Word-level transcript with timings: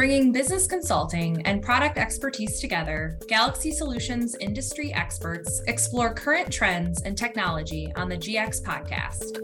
Bringing 0.00 0.32
business 0.32 0.66
consulting 0.66 1.42
and 1.42 1.60
product 1.60 1.98
expertise 1.98 2.58
together, 2.58 3.18
Galaxy 3.28 3.70
Solutions 3.70 4.34
industry 4.40 4.94
experts 4.94 5.60
explore 5.66 6.14
current 6.14 6.50
trends 6.50 7.02
and 7.02 7.18
technology 7.18 7.92
on 7.96 8.08
the 8.08 8.16
GX 8.16 8.62
podcast. 8.62 9.36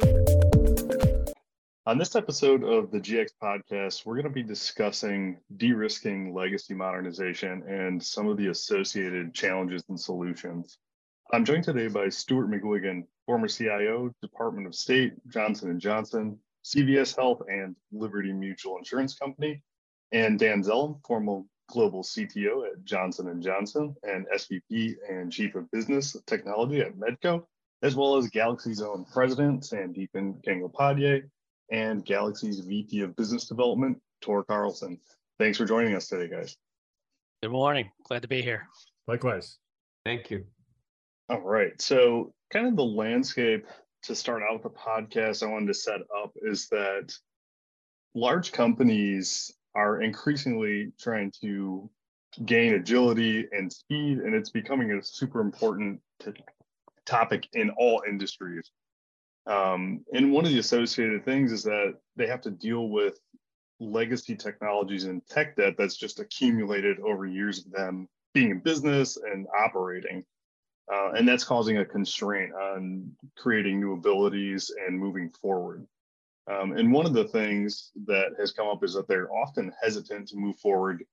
On 1.84 1.98
this 1.98 2.16
episode 2.16 2.64
of 2.64 2.90
the 2.90 2.98
GX 2.98 3.32
podcast, 3.42 4.06
we're 4.06 4.14
going 4.14 4.24
to 4.24 4.30
be 4.30 4.42
discussing 4.42 5.36
de 5.58 5.74
risking 5.74 6.32
legacy 6.32 6.72
modernization 6.72 7.62
and 7.68 8.02
some 8.02 8.26
of 8.26 8.38
the 8.38 8.46
associated 8.46 9.34
challenges 9.34 9.84
and 9.90 10.00
solutions. 10.00 10.78
I'm 11.34 11.44
joined 11.44 11.64
today 11.64 11.88
by 11.88 12.08
Stuart 12.08 12.50
McGuigan, 12.50 13.02
former 13.26 13.48
CIO, 13.48 14.10
Department 14.22 14.66
of 14.66 14.74
State, 14.74 15.12
Johnson 15.28 15.78
& 15.78 15.80
Johnson, 15.80 16.38
CVS 16.64 17.14
Health, 17.14 17.42
and 17.46 17.76
Liberty 17.92 18.32
Mutual 18.32 18.78
Insurance 18.78 19.18
Company, 19.18 19.62
and 20.12 20.38
Dan 20.38 20.62
Zell, 20.62 21.00
former 21.06 21.42
global 21.68 22.02
CTO 22.02 22.66
at 22.66 22.84
Johnson 22.84 23.42
& 23.42 23.42
Johnson 23.42 23.94
and 24.02 24.26
SVP 24.34 24.94
and 25.08 25.32
Chief 25.32 25.54
of 25.54 25.70
Business 25.70 26.16
Technology 26.26 26.80
at 26.80 26.96
Medco, 26.96 27.44
as 27.82 27.96
well 27.96 28.16
as 28.16 28.28
Galaxy's 28.28 28.82
own 28.82 29.04
president, 29.12 29.62
Sandeepan 29.62 30.42
Gangopadhyay, 30.44 31.22
and 31.70 32.04
Galaxy's 32.04 32.60
VP 32.60 33.00
of 33.00 33.16
Business 33.16 33.48
Development, 33.48 34.00
Tor 34.20 34.44
Carlson. 34.44 34.98
Thanks 35.38 35.58
for 35.58 35.64
joining 35.64 35.94
us 35.94 36.08
today, 36.08 36.28
guys. 36.28 36.56
Good 37.42 37.50
morning. 37.50 37.90
Glad 38.04 38.22
to 38.22 38.28
be 38.28 38.42
here. 38.42 38.68
Likewise. 39.06 39.58
Thank 40.04 40.30
you. 40.30 40.44
All 41.28 41.42
right. 41.42 41.80
So, 41.82 42.32
kind 42.52 42.68
of 42.68 42.76
the 42.76 42.84
landscape 42.84 43.66
to 44.04 44.14
start 44.14 44.42
out 44.48 44.62
the 44.62 44.70
podcast 44.70 45.42
I 45.42 45.50
wanted 45.50 45.66
to 45.66 45.74
set 45.74 46.00
up 46.16 46.32
is 46.42 46.68
that 46.68 47.12
large 48.14 48.52
companies 48.52 49.52
are 49.76 50.00
increasingly 50.00 50.90
trying 50.98 51.30
to 51.42 51.88
gain 52.46 52.74
agility 52.74 53.46
and 53.52 53.70
speed, 53.70 54.18
and 54.18 54.34
it's 54.34 54.50
becoming 54.50 54.90
a 54.92 55.02
super 55.02 55.40
important 55.40 56.00
t- 56.18 56.32
topic 57.04 57.46
in 57.52 57.70
all 57.70 58.02
industries. 58.08 58.70
Um, 59.46 60.04
and 60.12 60.32
one 60.32 60.44
of 60.46 60.50
the 60.50 60.58
associated 60.58 61.24
things 61.24 61.52
is 61.52 61.62
that 61.64 61.94
they 62.16 62.26
have 62.26 62.40
to 62.42 62.50
deal 62.50 62.88
with 62.88 63.18
legacy 63.78 64.34
technologies 64.34 65.04
and 65.04 65.24
tech 65.26 65.56
debt 65.56 65.74
that's 65.76 65.96
just 65.96 66.20
accumulated 66.20 66.98
over 67.00 67.26
years 67.26 67.64
of 67.64 67.70
them 67.70 68.08
being 68.32 68.50
in 68.50 68.60
business 68.60 69.18
and 69.18 69.46
operating. 69.56 70.24
Uh, 70.92 71.12
and 71.12 71.28
that's 71.28 71.44
causing 71.44 71.78
a 71.78 71.84
constraint 71.84 72.52
on 72.54 73.10
creating 73.36 73.78
new 73.78 73.92
abilities 73.92 74.70
and 74.86 74.98
moving 74.98 75.30
forward. 75.42 75.86
Um, 76.48 76.72
and 76.76 76.92
one 76.92 77.06
of 77.06 77.12
the 77.12 77.28
things 77.28 77.90
that 78.06 78.32
has 78.38 78.52
come 78.52 78.68
up 78.68 78.84
is 78.84 78.94
that 78.94 79.08
they're 79.08 79.32
often 79.32 79.72
hesitant 79.82 80.28
to 80.28 80.36
move 80.36 80.56
forward 80.58 81.04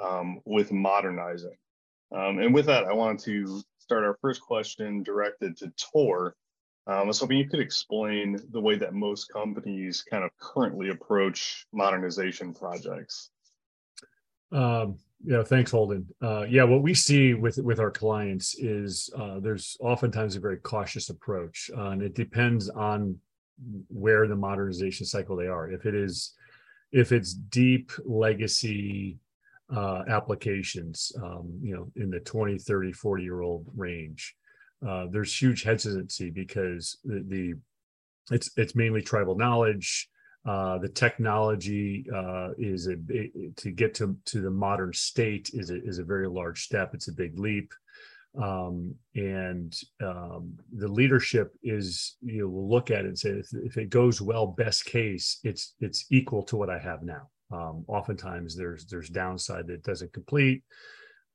um, 0.00 0.40
with 0.44 0.72
modernizing. 0.72 1.56
Um, 2.10 2.38
and 2.38 2.54
with 2.54 2.66
that, 2.66 2.84
I 2.84 2.92
wanted 2.92 3.20
to 3.24 3.60
start 3.78 4.04
our 4.04 4.16
first 4.20 4.40
question 4.40 5.02
directed 5.02 5.56
to 5.58 5.72
Tor. 5.76 6.36
Um, 6.86 6.94
I 6.94 7.02
was 7.02 7.20
hoping 7.20 7.36
you 7.36 7.48
could 7.48 7.60
explain 7.60 8.40
the 8.50 8.60
way 8.60 8.76
that 8.76 8.94
most 8.94 9.30
companies 9.30 10.02
kind 10.02 10.24
of 10.24 10.30
currently 10.40 10.88
approach 10.88 11.66
modernization 11.72 12.54
projects. 12.54 13.30
Um, 14.52 14.98
yeah, 15.22 15.42
thanks, 15.42 15.72
Holden. 15.72 16.06
Uh, 16.22 16.46
yeah, 16.48 16.64
what 16.64 16.82
we 16.82 16.94
see 16.94 17.34
with 17.34 17.58
with 17.58 17.80
our 17.80 17.90
clients 17.90 18.54
is 18.54 19.10
uh, 19.18 19.40
there's 19.40 19.76
oftentimes 19.80 20.36
a 20.36 20.40
very 20.40 20.58
cautious 20.58 21.10
approach, 21.10 21.70
uh, 21.76 21.88
and 21.88 22.02
it 22.02 22.14
depends 22.14 22.70
on 22.70 23.18
where 23.88 24.26
the 24.26 24.36
modernization 24.36 25.06
cycle 25.06 25.36
they 25.36 25.46
are. 25.46 25.70
If 25.70 25.86
it 25.86 25.94
is, 25.94 26.34
if 26.92 27.12
it's 27.12 27.34
deep 27.34 27.92
legacy 28.04 29.18
uh, 29.74 30.04
applications, 30.08 31.12
um, 31.22 31.58
you 31.60 31.74
know, 31.74 31.90
in 31.96 32.10
the 32.10 32.20
20, 32.20 32.58
30, 32.58 32.92
40 32.92 33.22
year 33.22 33.40
old 33.40 33.66
range, 33.76 34.34
uh, 34.86 35.06
there's 35.10 35.40
huge 35.40 35.62
hesitancy 35.62 36.30
because 36.30 36.98
the, 37.04 37.24
the, 37.28 37.54
it's 38.30 38.50
it's 38.56 38.76
mainly 38.76 39.02
tribal 39.02 39.36
knowledge. 39.36 40.08
Uh, 40.46 40.78
the 40.78 40.88
technology 40.88 42.06
uh, 42.14 42.50
is 42.58 42.86
a 42.86 42.96
to 43.56 43.70
get 43.70 43.94
to 43.94 44.16
to 44.26 44.40
the 44.40 44.50
modern 44.50 44.92
state 44.92 45.50
is 45.52 45.70
a, 45.70 45.82
is 45.84 45.98
a 45.98 46.04
very 46.04 46.28
large 46.28 46.62
step. 46.62 46.94
It's 46.94 47.08
a 47.08 47.12
big 47.12 47.38
leap 47.38 47.72
um, 48.36 48.94
and 49.14 49.74
um, 50.02 50.54
the 50.72 50.88
leadership 50.88 51.54
is 51.62 52.16
you 52.20 52.42
know 52.42 52.48
will 52.48 52.68
look 52.68 52.90
at 52.90 53.04
it 53.04 53.08
and 53.08 53.18
say 53.18 53.30
if, 53.30 53.48
if, 53.64 53.76
it 53.76 53.90
goes 53.90 54.20
well 54.20 54.46
best 54.46 54.84
case 54.84 55.40
it's 55.44 55.74
it's 55.80 56.06
equal 56.10 56.42
to 56.42 56.56
what 56.56 56.70
i 56.70 56.78
have 56.78 57.02
now. 57.02 57.28
Um, 57.50 57.84
oftentimes 57.88 58.54
there's 58.54 58.84
there's 58.86 59.08
downside 59.08 59.66
that 59.68 59.82
doesn't 59.82 60.12
complete. 60.12 60.62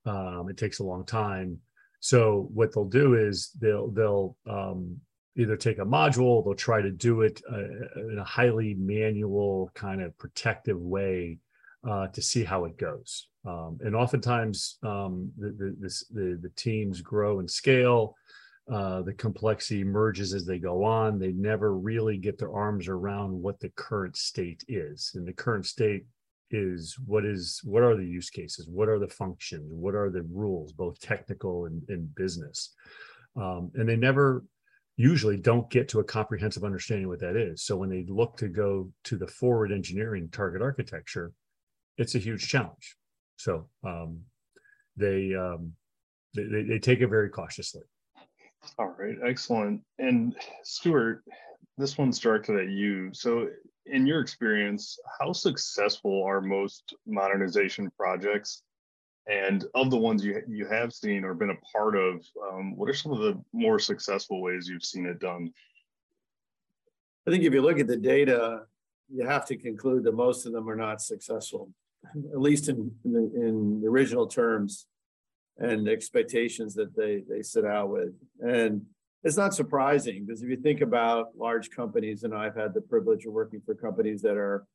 Um, 0.05 0.47
it 0.49 0.57
takes 0.57 0.79
a 0.79 0.83
long 0.83 1.05
time. 1.05 1.59
So 1.99 2.49
what 2.53 2.73
they'll 2.73 2.85
do 2.85 3.15
is 3.15 3.49
they'll 3.59 3.89
they'll 3.89 4.37
um, 4.47 4.97
either 5.35 5.57
take 5.57 5.79
a 5.79 5.85
module 5.85 6.43
they'll 6.43 6.53
try 6.53 6.81
to 6.81 6.91
do 6.91 7.21
it 7.21 7.41
uh, 7.51 8.09
in 8.11 8.19
a 8.19 8.23
highly 8.23 8.75
manual 8.75 9.71
kind 9.73 10.01
of 10.01 10.15
protective 10.19 10.79
way 10.79 11.39
uh, 11.89 12.07
to 12.09 12.21
see 12.21 12.43
how 12.43 12.65
it 12.65 12.77
goes. 12.77 13.27
Um, 13.45 13.77
and 13.81 13.95
oftentimes, 13.95 14.77
um, 14.83 15.31
the, 15.37 15.49
the, 15.49 15.75
this, 15.79 16.05
the, 16.07 16.39
the, 16.41 16.51
teams 16.55 17.01
grow 17.01 17.39
and 17.39 17.49
scale. 17.49 18.15
Uh, 18.71 19.01
the 19.01 19.13
complexity 19.13 19.81
emerges 19.81 20.33
as 20.33 20.45
they 20.45 20.57
go 20.57 20.85
on. 20.85 21.19
They 21.19 21.33
never 21.33 21.77
really 21.77 22.17
get 22.17 22.37
their 22.37 22.53
arms 22.53 22.87
around 22.87 23.33
what 23.33 23.59
the 23.59 23.69
current 23.75 24.15
state 24.15 24.63
is. 24.69 25.11
And 25.15 25.27
the 25.27 25.33
current 25.33 25.65
state 25.65 26.05
is 26.51 26.97
what 27.05 27.25
is 27.25 27.59
what 27.65 27.83
are 27.83 27.97
the 27.97 28.05
use 28.05 28.29
cases? 28.29 28.69
What 28.69 28.87
are 28.87 28.99
the 28.99 29.07
functions? 29.07 29.73
What 29.73 29.95
are 29.95 30.09
the 30.09 30.21
rules, 30.31 30.71
both 30.71 30.99
technical 31.01 31.65
and, 31.65 31.81
and 31.89 32.13
business? 32.15 32.73
Um, 33.35 33.71
and 33.75 33.89
they 33.89 33.97
never 33.97 34.45
usually 34.95 35.37
don't 35.37 35.69
get 35.69 35.89
to 35.89 35.99
a 35.99 36.03
comprehensive 36.03 36.63
understanding 36.63 37.07
what 37.07 37.19
that 37.19 37.35
is. 37.35 37.63
So 37.63 37.75
when 37.75 37.89
they 37.89 38.05
look 38.07 38.37
to 38.37 38.47
go 38.47 38.91
to 39.05 39.17
the 39.17 39.27
forward 39.27 39.71
engineering 39.71 40.29
target 40.31 40.61
architecture, 40.61 41.33
it's 41.97 42.15
a 42.15 42.19
huge 42.19 42.47
challenge. 42.47 42.95
So 43.43 43.67
um, 43.83 44.21
they, 44.95 45.35
um, 45.35 45.73
they 46.33 46.63
they 46.63 46.79
take 46.79 47.01
it 47.01 47.07
very 47.07 47.29
cautiously. 47.29 47.81
All 48.79 48.95
right, 48.97 49.17
excellent. 49.25 49.81
And 49.99 50.33
Stuart, 50.63 51.25
this 51.77 51.97
one's 51.97 52.19
directed 52.19 52.57
at 52.57 52.69
you. 52.69 53.09
So, 53.13 53.49
in 53.85 54.07
your 54.07 54.21
experience, 54.21 54.97
how 55.19 55.33
successful 55.33 56.23
are 56.23 56.39
most 56.39 56.95
modernization 57.05 57.91
projects? 57.97 58.63
And 59.27 59.65
of 59.75 59.91
the 59.91 59.97
ones 59.97 60.23
you 60.23 60.41
you 60.47 60.65
have 60.67 60.93
seen 60.93 61.25
or 61.25 61.33
been 61.33 61.49
a 61.49 61.77
part 61.77 61.97
of, 61.97 62.25
um, 62.49 62.77
what 62.77 62.89
are 62.89 62.93
some 62.93 63.11
of 63.11 63.19
the 63.19 63.43
more 63.51 63.77
successful 63.77 64.41
ways 64.41 64.69
you've 64.69 64.85
seen 64.85 65.05
it 65.05 65.19
done? 65.19 65.51
I 67.27 67.31
think 67.31 67.43
if 67.43 67.53
you 67.53 67.61
look 67.61 67.79
at 67.79 67.87
the 67.87 67.97
data, 67.97 68.61
you 69.09 69.27
have 69.27 69.45
to 69.47 69.57
conclude 69.57 70.05
that 70.05 70.15
most 70.15 70.45
of 70.45 70.53
them 70.53 70.69
are 70.69 70.77
not 70.77 71.01
successful 71.01 71.69
at 72.33 72.41
least 72.41 72.69
in, 72.69 72.91
in, 73.05 73.13
the, 73.13 73.19
in 73.19 73.81
the 73.81 73.87
original 73.87 74.27
terms 74.27 74.87
and 75.57 75.87
expectations 75.87 76.73
that 76.75 76.95
they 76.95 77.23
they 77.29 77.41
set 77.41 77.65
out 77.65 77.89
with. 77.89 78.13
And 78.39 78.81
it's 79.23 79.37
not 79.37 79.53
surprising 79.53 80.25
because 80.25 80.41
if 80.41 80.49
you 80.49 80.57
think 80.57 80.81
about 80.81 81.37
large 81.37 81.69
companies, 81.69 82.23
and 82.23 82.33
I've 82.33 82.55
had 82.55 82.73
the 82.73 82.81
privilege 82.81 83.25
of 83.25 83.33
working 83.33 83.61
for 83.65 83.73
companies 83.73 84.21
that 84.23 84.35
are, 84.35 84.65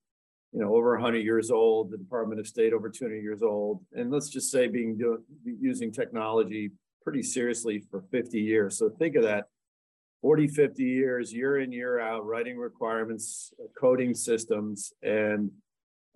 you 0.52 0.60
know, 0.60 0.74
over 0.74 0.92
100 0.92 1.18
years 1.18 1.50
old, 1.50 1.90
the 1.90 1.98
Department 1.98 2.40
of 2.40 2.46
State 2.46 2.72
over 2.72 2.88
200 2.88 3.16
years 3.16 3.42
old, 3.42 3.84
and 3.92 4.10
let's 4.10 4.30
just 4.30 4.50
say 4.50 4.68
being 4.68 4.96
doing 4.96 5.22
using 5.44 5.92
technology 5.92 6.70
pretty 7.02 7.22
seriously 7.22 7.82
for 7.90 8.02
50 8.10 8.40
years. 8.40 8.78
So 8.78 8.88
think 8.88 9.16
of 9.16 9.22
that 9.24 9.46
40, 10.22 10.48
50 10.48 10.82
years, 10.82 11.32
year 11.32 11.58
in, 11.60 11.72
year 11.72 12.00
out, 12.00 12.26
writing 12.26 12.56
requirements, 12.56 13.52
coding 13.78 14.14
systems, 14.14 14.92
and 15.02 15.50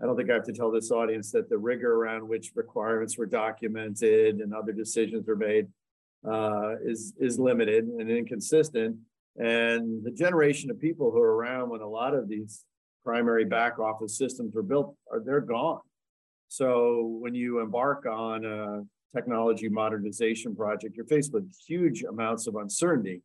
I 0.03 0.07
don't 0.07 0.17
think 0.17 0.31
I 0.31 0.35
have 0.35 0.45
to 0.47 0.53
tell 0.53 0.73
this 0.73 0.91
audience 0.91 1.31
that 1.31 1.49
the 1.49 1.59
rigor 1.59 1.95
around 1.95 2.27
which 2.27 2.53
requirements 2.57 3.17
were 3.17 3.27
documented 3.27 4.37
and 4.37 4.53
other 4.53 4.73
decisions 4.73 5.27
were 5.27 5.37
made 5.37 5.69
uh, 6.29 6.75
is 6.85 7.15
is 7.21 7.39
limited 7.39 7.85
and 7.85 8.11
inconsistent. 8.11 8.97
And 9.37 10.05
the 10.05 10.11
generation 10.11 10.71
of 10.71 10.81
people 10.81 11.11
who 11.11 11.21
are 11.21 11.37
around 11.37 11.71
when 11.71 11.81
a 11.81 11.89
lot 11.89 12.15
of 12.15 12.29
these 12.29 12.65
primary 13.05 13.45
back 13.45 13.79
office 13.79 14.19
systems 14.19 14.55
were 14.55 14.63
built 14.63 14.95
are 15.11 15.21
they're 15.21 15.41
gone. 15.41 15.81
So 16.49 17.19
when 17.21 17.35
you 17.35 17.61
embark 17.61 18.05
on 18.05 18.45
a 18.45 18.83
technology 19.17 19.69
modernization 19.69 20.55
project, 20.55 20.97
you're 20.97 21.07
faced 21.07 21.33
with 21.33 21.51
huge 21.67 22.03
amounts 22.03 22.47
of 22.47 22.57
uncertainty. 22.57 23.23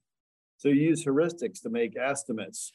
So 0.57 0.69
you 0.69 0.81
use 0.81 1.04
heuristics 1.04 1.62
to 1.63 1.69
make 1.69 1.98
estimates 1.98 2.74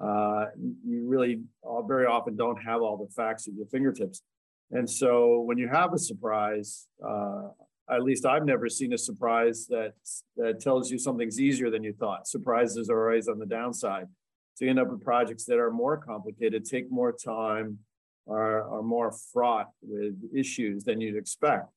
uh, 0.00 0.46
you 0.84 1.08
really 1.08 1.40
very 1.86 2.06
often 2.06 2.36
don't 2.36 2.60
have 2.62 2.82
all 2.82 2.96
the 2.96 3.12
facts 3.12 3.48
at 3.48 3.54
your 3.54 3.66
fingertips. 3.66 4.22
And 4.70 4.88
so 4.88 5.40
when 5.40 5.58
you 5.58 5.68
have 5.68 5.94
a 5.94 5.98
surprise, 5.98 6.86
uh, 7.06 7.48
at 7.90 8.02
least 8.02 8.26
I've 8.26 8.44
never 8.44 8.68
seen 8.68 8.92
a 8.92 8.98
surprise 8.98 9.66
that 9.68 9.94
that 10.36 10.60
tells 10.60 10.90
you 10.90 10.98
something's 10.98 11.40
easier 11.40 11.70
than 11.70 11.82
you 11.82 11.94
thought. 11.94 12.28
Surprises 12.28 12.90
are 12.90 13.08
always 13.08 13.28
on 13.28 13.38
the 13.38 13.46
downside. 13.46 14.06
So 14.54 14.64
you 14.64 14.70
end 14.70 14.80
up 14.80 14.90
with 14.90 15.02
projects 15.02 15.44
that 15.46 15.58
are 15.58 15.70
more 15.70 15.96
complicated, 15.96 16.64
take 16.64 16.90
more 16.90 17.12
time, 17.12 17.78
are, 18.26 18.62
are 18.78 18.82
more 18.82 19.12
fraught 19.32 19.68
with 19.80 20.16
issues 20.34 20.84
than 20.84 21.00
you'd 21.00 21.16
expect. 21.16 21.68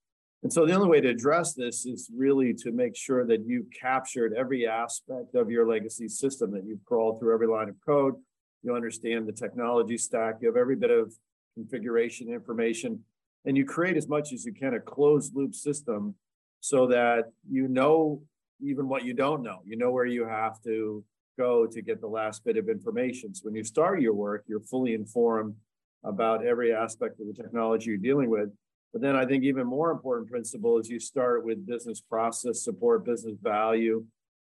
And 0.44 0.52
so 0.52 0.66
the 0.66 0.74
only 0.74 0.88
way 0.88 1.02
to 1.02 1.10
address 1.10 1.54
this 1.54 1.86
is 1.86 2.10
really 2.16 2.54
to 2.56 2.72
make 2.72 2.96
sure 2.96 3.26
that 3.28 3.46
you've 3.46 3.68
captured 3.80 4.34
every 4.34 4.66
aspect 4.66 5.36
of 5.36 5.52
your 5.52 5.68
legacy 5.68 6.08
system, 6.08 6.52
that 6.52 6.64
you've 6.66 6.84
crawled 6.84 7.20
through 7.20 7.34
every 7.34 7.48
line 7.48 7.70
of 7.70 7.76
code, 7.86 8.16
you 8.64 8.76
understand 8.76 9.28
the 9.28 9.34
technology 9.34 9.98
stack, 9.98 10.36
you 10.42 10.48
have 10.48 10.58
every 10.58 10.76
bit 10.76 10.92
of 10.92 11.14
configuration 11.56 12.30
information, 12.30 13.00
and 13.46 13.58
you 13.58 13.66
create 13.66 13.98
as 13.98 14.08
much 14.08 14.34
as 14.34 14.46
you 14.46 14.54
can 14.54 14.74
a 14.74 14.80
closed 14.80 15.36
loop 15.36 15.54
system 15.54 16.16
so 16.60 16.88
that 16.88 17.32
you 17.50 17.68
know 17.68 18.22
even 18.62 18.88
what 18.88 19.04
you 19.04 19.14
don't 19.14 19.42
know. 19.42 19.60
You 19.66 19.78
know 19.78 19.92
where 19.92 20.06
you 20.06 20.26
have 20.26 20.62
to 20.64 21.04
go 21.38 21.66
to 21.66 21.82
get 21.82 22.02
the 22.02 22.08
last 22.08 22.44
bit 22.44 22.58
of 22.58 22.70
information. 22.70 23.34
So 23.34 23.46
when 23.46 23.56
you 23.56 23.64
start 23.64 24.02
your 24.02 24.14
work, 24.14 24.44
you're 24.48 24.60
fully 24.60 24.94
informed 24.94 25.56
about 26.04 26.46
every 26.46 26.74
aspect 26.74 27.20
of 27.20 27.28
the 27.28 27.34
technology 27.34 27.90
you're 27.90 27.98
dealing 27.98 28.30
with. 28.30 28.50
But 28.92 29.02
then 29.02 29.16
I 29.16 29.26
think 29.26 29.44
even 29.44 29.66
more 29.66 29.92
important 29.92 30.30
principle 30.30 30.78
is 30.78 30.90
you 30.90 31.00
start 31.00 31.46
with 31.46 31.66
business 31.66 32.02
process 32.02 32.64
support, 32.64 33.06
business 33.06 33.38
value. 33.42 34.06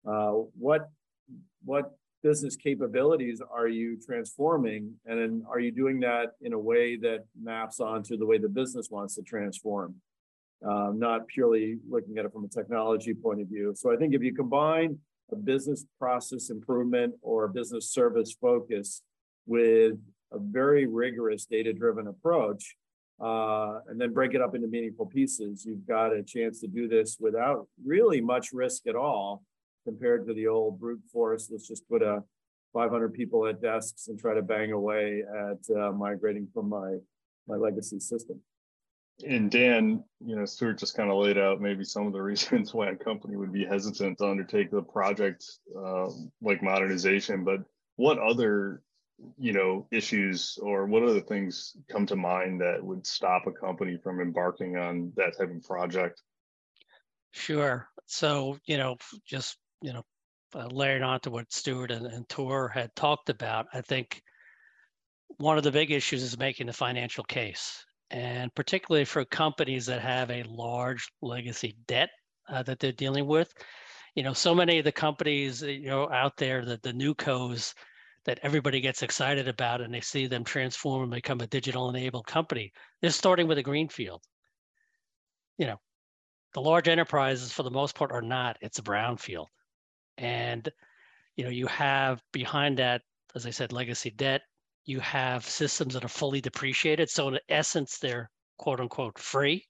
Uh, 0.06 0.32
what 0.58 0.90
what 1.64 1.92
business 2.22 2.56
capabilities 2.56 3.40
are 3.50 3.68
you 3.68 3.98
transforming, 4.04 4.94
and 5.06 5.18
then 5.18 5.44
are 5.48 5.60
you 5.60 5.72
doing 5.72 6.00
that 6.00 6.32
in 6.40 6.52
a 6.52 6.58
way 6.58 6.96
that 6.96 7.24
maps 7.40 7.80
onto 7.80 8.16
the 8.16 8.26
way 8.26 8.38
the 8.38 8.48
business 8.48 8.88
wants 8.90 9.14
to 9.16 9.22
transform, 9.22 9.94
uh, 10.68 10.90
not 10.94 11.26
purely 11.26 11.78
looking 11.88 12.18
at 12.18 12.24
it 12.24 12.32
from 12.32 12.44
a 12.44 12.48
technology 12.48 13.14
point 13.14 13.40
of 13.40 13.48
view. 13.48 13.72
So 13.76 13.92
I 13.92 13.96
think 13.96 14.14
if 14.14 14.22
you 14.22 14.34
combine 14.34 14.98
a 15.30 15.36
business 15.36 15.84
process 15.98 16.50
improvement 16.50 17.14
or 17.22 17.44
a 17.44 17.48
business 17.48 17.90
service 17.90 18.36
focus 18.40 19.02
with 19.46 19.94
a 20.32 20.38
very 20.38 20.86
rigorous 20.86 21.44
data-driven 21.46 22.06
approach, 22.06 22.76
uh, 23.20 23.80
and 23.88 24.00
then 24.00 24.12
break 24.12 24.34
it 24.34 24.40
up 24.40 24.54
into 24.54 24.68
meaningful 24.68 25.06
pieces. 25.06 25.64
You've 25.64 25.86
got 25.86 26.12
a 26.12 26.22
chance 26.22 26.60
to 26.60 26.66
do 26.66 26.88
this 26.88 27.18
without 27.20 27.66
really 27.84 28.20
much 28.20 28.52
risk 28.52 28.86
at 28.86 28.96
all 28.96 29.42
compared 29.84 30.26
to 30.26 30.34
the 30.34 30.46
old 30.46 30.78
brute 30.78 31.02
force. 31.12 31.48
Let's 31.50 31.68
just 31.68 31.88
put 31.88 32.02
a 32.02 32.22
500 32.72 33.12
people 33.12 33.46
at 33.46 33.60
desks 33.60 34.08
and 34.08 34.18
try 34.18 34.34
to 34.34 34.42
bang 34.42 34.72
away 34.72 35.22
at 35.22 35.76
uh, 35.76 35.92
migrating 35.92 36.48
from 36.52 36.68
my 36.68 36.96
my 37.48 37.56
legacy 37.56 37.98
system. 37.98 38.40
And 39.26 39.50
Dan, 39.50 40.02
you 40.24 40.36
know, 40.36 40.44
Stuart 40.44 40.78
just 40.78 40.96
kind 40.96 41.10
of 41.10 41.18
laid 41.18 41.38
out 41.38 41.60
maybe 41.60 41.84
some 41.84 42.06
of 42.06 42.12
the 42.12 42.22
reasons 42.22 42.72
why 42.72 42.90
a 42.90 42.96
company 42.96 43.36
would 43.36 43.52
be 43.52 43.64
hesitant 43.64 44.18
to 44.18 44.26
undertake 44.26 44.70
the 44.70 44.82
project 44.82 45.44
uh, 45.76 46.08
like 46.40 46.62
modernization. 46.62 47.44
But 47.44 47.60
what 47.96 48.18
other 48.18 48.82
you 49.38 49.52
know 49.52 49.86
issues 49.90 50.58
or 50.62 50.86
what 50.86 51.02
other 51.02 51.20
things 51.20 51.76
come 51.90 52.06
to 52.06 52.16
mind 52.16 52.60
that 52.60 52.82
would 52.82 53.06
stop 53.06 53.46
a 53.46 53.52
company 53.52 53.98
from 54.02 54.20
embarking 54.20 54.76
on 54.76 55.12
that 55.16 55.36
type 55.38 55.50
of 55.50 55.62
project? 55.62 56.22
Sure. 57.32 57.88
So 58.06 58.58
you 58.66 58.78
know 58.78 58.96
just 59.26 59.56
you 59.80 59.92
know 59.92 60.02
uh, 60.54 60.66
layering 60.66 61.02
on 61.02 61.20
to 61.20 61.30
what 61.30 61.52
stuart 61.52 61.90
and, 61.90 62.06
and 62.06 62.28
Tor 62.28 62.68
had 62.68 62.94
talked 62.94 63.30
about 63.30 63.66
i 63.72 63.80
think 63.80 64.22
one 65.38 65.56
of 65.56 65.64
the 65.64 65.72
big 65.72 65.90
issues 65.90 66.22
is 66.22 66.38
making 66.38 66.66
the 66.66 66.74
financial 66.74 67.24
case. 67.24 67.84
And 68.10 68.54
particularly 68.54 69.06
for 69.06 69.24
companies 69.24 69.86
that 69.86 70.02
have 70.02 70.30
a 70.30 70.44
large 70.46 71.10
legacy 71.22 71.74
debt 71.86 72.10
uh, 72.50 72.62
that 72.64 72.78
they're 72.78 72.92
dealing 72.92 73.26
with 73.26 73.50
you 74.14 74.22
know 74.22 74.32
so 74.32 74.54
many 74.54 74.78
of 74.78 74.84
the 74.84 74.92
companies 74.92 75.62
you 75.62 75.86
know 75.86 76.10
out 76.10 76.36
there 76.36 76.64
that 76.64 76.82
the 76.82 76.92
new 76.92 77.14
co's 77.14 77.74
that 78.24 78.40
everybody 78.42 78.80
gets 78.80 79.02
excited 79.02 79.48
about 79.48 79.80
and 79.80 79.92
they 79.92 80.00
see 80.00 80.26
them 80.26 80.44
transform 80.44 81.02
and 81.02 81.10
become 81.12 81.40
a 81.40 81.46
digital 81.46 81.90
enabled 81.90 82.26
company. 82.26 82.72
They're 83.00 83.10
starting 83.10 83.48
with 83.48 83.58
a 83.58 83.62
greenfield. 83.62 84.22
You 85.58 85.66
know, 85.66 85.80
the 86.54 86.60
large 86.60 86.88
enterprises 86.88 87.52
for 87.52 87.62
the 87.62 87.70
most 87.70 87.94
part 87.94 88.12
are 88.12 88.22
not, 88.22 88.56
it's 88.60 88.78
a 88.78 88.82
brownfield. 88.82 89.46
And, 90.18 90.68
you 91.36 91.44
know, 91.44 91.50
you 91.50 91.66
have 91.66 92.22
behind 92.32 92.78
that, 92.78 93.02
as 93.34 93.46
I 93.46 93.50
said, 93.50 93.72
legacy 93.72 94.10
debt, 94.10 94.42
you 94.84 95.00
have 95.00 95.44
systems 95.44 95.94
that 95.94 96.04
are 96.04 96.08
fully 96.08 96.40
depreciated. 96.40 97.08
So 97.08 97.28
in 97.28 97.38
essence, 97.48 97.98
they're 97.98 98.30
quote 98.58 98.80
unquote 98.80 99.18
free. 99.18 99.64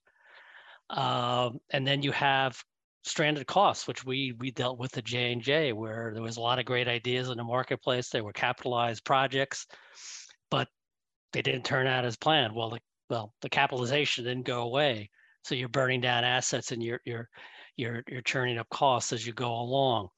Um, 0.90 1.58
and 1.70 1.86
then 1.86 2.02
you 2.02 2.12
have 2.12 2.62
stranded 3.02 3.46
costs, 3.46 3.86
which 3.86 4.04
we 4.04 4.32
we 4.38 4.50
dealt 4.50 4.78
with 4.78 4.96
at 4.96 5.04
J 5.04 5.32
and 5.32 5.42
J, 5.42 5.72
where 5.72 6.12
there 6.14 6.22
was 6.22 6.36
a 6.36 6.40
lot 6.40 6.58
of 6.58 6.64
great 6.64 6.88
ideas 6.88 7.28
in 7.28 7.36
the 7.36 7.44
marketplace. 7.44 8.08
They 8.08 8.20
were 8.20 8.32
capitalized 8.32 9.04
projects, 9.04 9.66
but 10.50 10.68
they 11.32 11.42
didn't 11.42 11.64
turn 11.64 11.86
out 11.86 12.04
as 12.04 12.16
planned. 12.16 12.54
Well, 12.54 12.70
the 12.70 12.80
well 13.10 13.34
the 13.40 13.50
capitalization 13.50 14.24
didn't 14.24 14.46
go 14.46 14.62
away, 14.62 15.10
so 15.44 15.54
you're 15.54 15.68
burning 15.68 16.00
down 16.00 16.24
assets 16.24 16.72
and 16.72 16.82
you're 16.82 17.00
you're 17.04 17.28
you're 17.76 18.02
you're 18.08 18.22
churning 18.22 18.58
up 18.58 18.68
costs 18.70 19.12
as 19.12 19.26
you 19.26 19.32
go 19.32 19.52
along. 19.52 20.08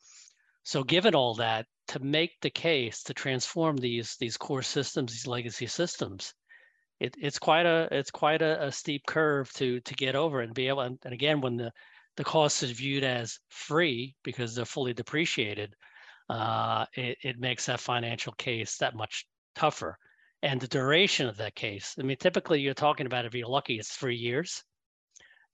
So, 0.65 0.83
given 0.83 1.15
all 1.15 1.35
that, 1.35 1.67
to 1.89 2.01
make 2.01 2.33
the 2.41 2.51
case 2.51 3.03
to 3.05 3.15
transform 3.15 3.77
these 3.77 4.17
these 4.17 4.37
core 4.37 4.63
systems, 4.63 5.13
these 5.13 5.27
legacy 5.27 5.67
systems, 5.67 6.35
it, 7.01 7.15
it's 7.19 7.39
quite 7.39 7.67
a 7.67 7.89
it's 7.91 8.11
quite 8.11 8.43
a, 8.43 8.67
a, 8.67 8.73
steep 8.73 9.03
curve 9.07 9.53
to 9.55 9.81
to 9.81 9.95
get 9.95 10.17
over 10.17 10.41
and 10.41 10.55
be 10.55 10.69
able. 10.69 10.81
And, 10.81 10.99
and 11.05 11.13
again, 11.13 11.41
when 11.41 11.57
the 11.57 11.73
the 12.17 12.25
cost 12.25 12.63
is 12.63 12.71
viewed 12.71 13.05
as 13.05 13.39
free 13.49 14.15
because 14.23 14.55
they're 14.55 14.65
fully 14.65 14.95
depreciated, 14.95 15.75
uh, 16.31 16.87
it, 16.95 17.19
it 17.23 17.39
makes 17.39 17.67
that 17.67 17.81
financial 17.81 18.33
case 18.35 18.77
that 18.79 18.95
much 18.95 19.27
tougher. 19.55 19.99
And 20.43 20.61
the 20.61 20.69
duration 20.69 21.27
of 21.27 21.37
that 21.39 21.55
case, 21.55 21.95
I 21.99 22.03
mean, 22.03 22.17
typically 22.19 22.61
you're 22.61 22.75
talking 22.75 23.07
about 23.07 23.25
if 23.25 23.35
you're 23.35 23.49
lucky, 23.49 23.79
it's 23.79 23.97
three 23.97 24.17
years. 24.17 24.63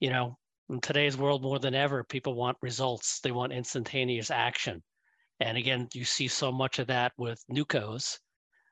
You 0.00 0.10
know, 0.10 0.38
in 0.68 0.80
today's 0.80 1.16
world 1.16 1.42
more 1.42 1.58
than 1.58 1.74
ever, 1.74 2.04
people 2.04 2.34
want 2.34 2.58
results. 2.60 3.20
They 3.20 3.30
want 3.30 3.52
instantaneous 3.52 4.30
action. 4.30 4.82
And 5.38 5.56
again, 5.56 5.88
you 5.94 6.04
see 6.04 6.28
so 6.28 6.52
much 6.52 6.78
of 6.78 6.86
that 6.88 7.12
with 7.16 7.42
newcos, 7.50 8.18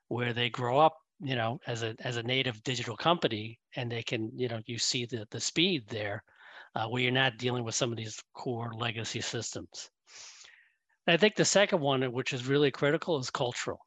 where 0.08 0.32
they 0.32 0.50
grow 0.50 0.78
up, 0.78 0.96
you 1.20 1.36
know, 1.36 1.58
as 1.66 1.82
a 1.82 1.94
as 2.00 2.16
a 2.16 2.22
native 2.22 2.62
digital 2.62 2.96
company, 2.96 3.58
and 3.76 3.90
they 3.90 4.02
can, 4.02 4.30
you 4.34 4.48
know, 4.48 4.60
you 4.66 4.78
see 4.78 5.06
the 5.06 5.26
the 5.30 5.40
speed 5.40 5.88
there 5.88 6.22
uh, 6.74 6.86
where 6.86 7.02
you're 7.02 7.12
not 7.12 7.38
dealing 7.38 7.64
with 7.64 7.74
some 7.74 7.90
of 7.90 7.96
these 7.96 8.22
core 8.34 8.72
legacy 8.74 9.20
systems. 9.20 9.90
I 11.06 11.16
think 11.16 11.36
the 11.36 11.44
second 11.44 11.80
one, 11.80 12.02
which 12.12 12.32
is 12.32 12.46
really 12.46 12.70
critical, 12.70 13.18
is 13.18 13.30
cultural. 13.30 13.80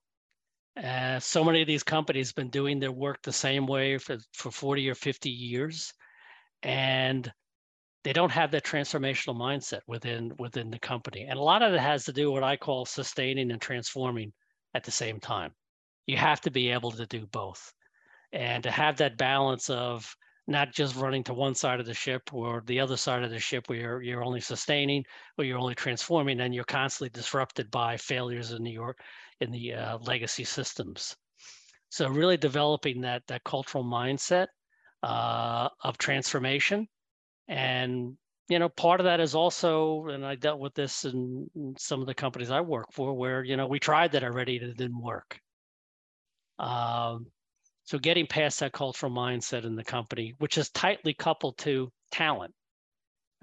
Uh, 0.82 1.20
so 1.20 1.44
many 1.44 1.62
of 1.62 1.68
these 1.68 1.84
companies 1.84 2.30
have 2.30 2.36
been 2.36 2.50
doing 2.50 2.80
their 2.80 2.92
work 2.92 3.22
the 3.22 3.32
same 3.32 3.68
way 3.68 3.98
for, 3.98 4.18
for 4.34 4.52
40 4.52 4.90
or 4.90 4.96
50 4.96 5.30
years, 5.30 5.94
and 6.64 7.32
they 8.04 8.14
don't 8.14 8.32
have 8.32 8.52
that 8.52 8.64
transformational 8.64 9.36
mindset 9.36 9.82
within 9.86 10.32
within 10.40 10.72
the 10.72 10.80
company. 10.80 11.28
And 11.30 11.38
a 11.38 11.44
lot 11.44 11.62
of 11.62 11.74
it 11.74 11.80
has 11.80 12.06
to 12.06 12.14
do 12.14 12.32
what 12.32 12.44
I 12.44 12.58
call 12.58 12.86
sustaining 12.86 13.52
and 13.52 13.62
transforming 13.62 14.34
at 14.74 14.84
the 14.84 14.92
same 14.92 15.20
time. 15.20 15.52
You 16.08 16.18
have 16.18 16.42
to 16.42 16.52
be 16.52 16.70
able 16.70 16.92
to 16.92 17.06
do 17.06 17.28
both, 17.28 17.74
and 18.32 18.64
to 18.64 18.72
have 18.72 18.98
that 18.98 19.18
balance 19.18 19.70
of 19.70 20.16
not 20.52 20.74
just 20.74 20.96
running 20.96 21.24
to 21.24 21.34
one 21.34 21.56
side 21.56 21.80
of 21.80 21.86
the 21.86 21.94
ship 21.94 22.34
or 22.34 22.64
the 22.66 22.80
other 22.80 22.98
side 22.98 23.24
of 23.24 23.32
the 23.32 23.40
ship 23.40 23.68
where 23.68 23.80
you're, 23.80 24.02
you're 24.02 24.24
only 24.24 24.42
sustaining 24.42 25.04
or 25.38 25.46
you're 25.46 25.58
only 25.58 25.76
transforming 25.76 26.40
and 26.42 26.54
you're 26.54 26.64
constantly 26.64 27.10
disrupted 27.10 27.72
by 27.72 27.98
failures 27.98 28.52
in 28.52 28.64
the 28.64 28.72
York 28.72 29.00
in 29.40 29.52
the 29.52 29.74
uh, 29.74 29.98
legacy 30.00 30.44
systems. 30.44 31.16
So 31.90 32.08
really 32.08 32.38
developing 32.38 33.02
that 33.02 33.24
that 33.28 33.44
cultural 33.44 33.84
mindset 33.84 34.48
uh, 35.04 35.68
of 35.84 35.98
transformation, 35.98 36.88
and 37.50 38.18
you 38.48 38.60
know 38.60 38.70
part 38.70 39.02
of 39.02 39.06
that 39.06 39.20
is 39.20 39.36
also, 39.36 40.08
and 40.08 40.26
I 40.26 40.36
dealt 40.36 40.60
with 40.60 40.74
this 40.74 41.04
in 41.04 41.48
some 41.78 42.00
of 42.00 42.08
the 42.08 42.14
companies 42.14 42.50
I 42.50 42.62
work 42.62 42.88
for, 42.94 43.14
where 43.14 43.44
you 43.44 43.58
know 43.58 43.68
we 43.68 43.80
tried 43.80 44.14
that 44.14 44.24
already 44.24 44.58
and 44.58 44.70
it 44.70 44.78
didn't 44.78 45.02
work. 45.02 45.38
Um, 46.60 47.26
so 47.84 47.98
getting 47.98 48.28
past 48.28 48.60
that 48.60 48.74
cultural 48.74 49.12
mindset 49.12 49.66
in 49.66 49.76
the 49.76 49.84
company, 49.84 50.34
which 50.38 50.58
is 50.58 50.70
tightly 50.70 51.14
coupled 51.14 51.58
to 51.60 51.92
talent. 52.12 52.54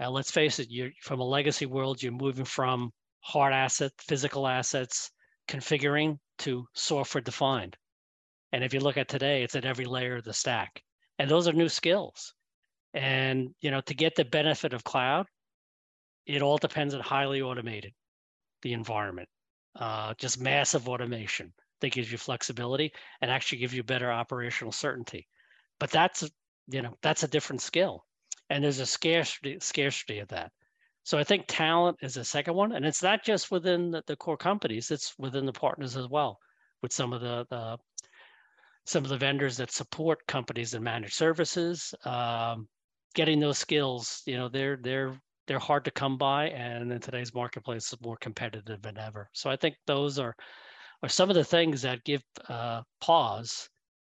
Uh, 0.00 0.10
let's 0.10 0.30
face 0.30 0.58
it, 0.58 0.70
you're 0.70 0.90
from 1.02 1.20
a 1.20 1.24
legacy 1.24 1.66
world, 1.66 2.02
you're 2.02 2.12
moving 2.12 2.44
from 2.44 2.90
hard 3.20 3.52
asset, 3.52 3.92
physical 3.98 4.46
assets, 4.46 5.10
configuring 5.48 6.18
to 6.38 6.64
software 6.74 7.20
defined. 7.20 7.76
And 8.52 8.62
if 8.62 8.72
you 8.72 8.80
look 8.80 8.96
at 8.96 9.08
today, 9.08 9.42
it's 9.42 9.56
at 9.56 9.64
every 9.64 9.84
layer 9.84 10.16
of 10.16 10.24
the 10.24 10.32
stack. 10.32 10.82
And 11.18 11.28
those 11.28 11.48
are 11.48 11.52
new 11.52 11.68
skills. 11.68 12.32
And 12.94 13.54
you 13.60 13.70
know, 13.70 13.80
to 13.82 13.94
get 13.94 14.14
the 14.14 14.24
benefit 14.24 14.72
of 14.72 14.84
cloud, 14.84 15.26
it 16.26 16.42
all 16.42 16.58
depends 16.58 16.94
on 16.94 17.00
highly 17.00 17.42
automated, 17.42 17.92
the 18.62 18.72
environment, 18.72 19.28
uh, 19.76 20.14
just 20.18 20.40
massive 20.40 20.88
automation 20.88 21.52
that 21.80 21.92
gives 21.92 22.10
you 22.10 22.18
flexibility 22.18 22.92
and 23.20 23.30
actually 23.30 23.58
gives 23.58 23.74
you 23.74 23.82
better 23.82 24.10
operational 24.10 24.72
certainty. 24.72 25.26
But 25.78 25.90
that's 25.90 26.28
you 26.68 26.82
know 26.82 26.96
that's 27.02 27.22
a 27.22 27.28
different 27.28 27.62
skill, 27.62 28.04
and 28.50 28.62
there's 28.62 28.80
a 28.80 28.86
scarcity 28.86 29.58
scarcity 29.60 30.18
of 30.18 30.28
that. 30.28 30.52
So 31.04 31.18
I 31.18 31.24
think 31.24 31.44
talent 31.48 31.98
is 32.02 32.16
a 32.16 32.24
second 32.24 32.54
one, 32.54 32.72
and 32.72 32.84
it's 32.84 33.02
not 33.02 33.24
just 33.24 33.50
within 33.50 33.90
the, 33.90 34.02
the 34.06 34.16
core 34.16 34.36
companies; 34.36 34.90
it's 34.90 35.14
within 35.18 35.46
the 35.46 35.52
partners 35.52 35.96
as 35.96 36.08
well, 36.08 36.38
with 36.82 36.92
some 36.92 37.12
of 37.12 37.20
the, 37.20 37.46
the 37.48 37.78
some 38.84 39.04
of 39.04 39.10
the 39.10 39.18
vendors 39.18 39.56
that 39.58 39.70
support 39.70 40.26
companies 40.26 40.74
and 40.74 40.84
managed 40.84 41.14
services. 41.14 41.94
Um, 42.04 42.68
getting 43.14 43.40
those 43.40 43.58
skills, 43.58 44.22
you 44.26 44.36
know, 44.36 44.48
they're 44.48 44.78
they're 44.82 45.18
they're 45.46 45.58
hard 45.58 45.84
to 45.86 45.90
come 45.90 46.18
by, 46.18 46.50
and 46.50 46.92
in 46.92 47.00
today's 47.00 47.34
marketplace, 47.34 47.92
is 47.92 48.00
more 48.02 48.18
competitive 48.18 48.82
than 48.82 48.98
ever. 48.98 49.30
So 49.32 49.48
I 49.48 49.56
think 49.56 49.76
those 49.86 50.18
are 50.18 50.36
are 51.02 51.08
some 51.08 51.30
of 51.30 51.36
the 51.36 51.44
things 51.44 51.82
that 51.82 52.04
give 52.04 52.22
uh, 52.48 52.82
pause, 53.00 53.68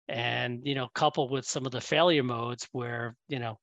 and 0.08 0.60
you 0.64 0.74
know, 0.74 0.88
coupled 0.94 1.30
with 1.30 1.44
some 1.44 1.66
of 1.66 1.72
the 1.72 1.80
failure 1.80 2.22
modes 2.22 2.66
where 2.72 3.16
you 3.28 3.38
know 3.38 3.58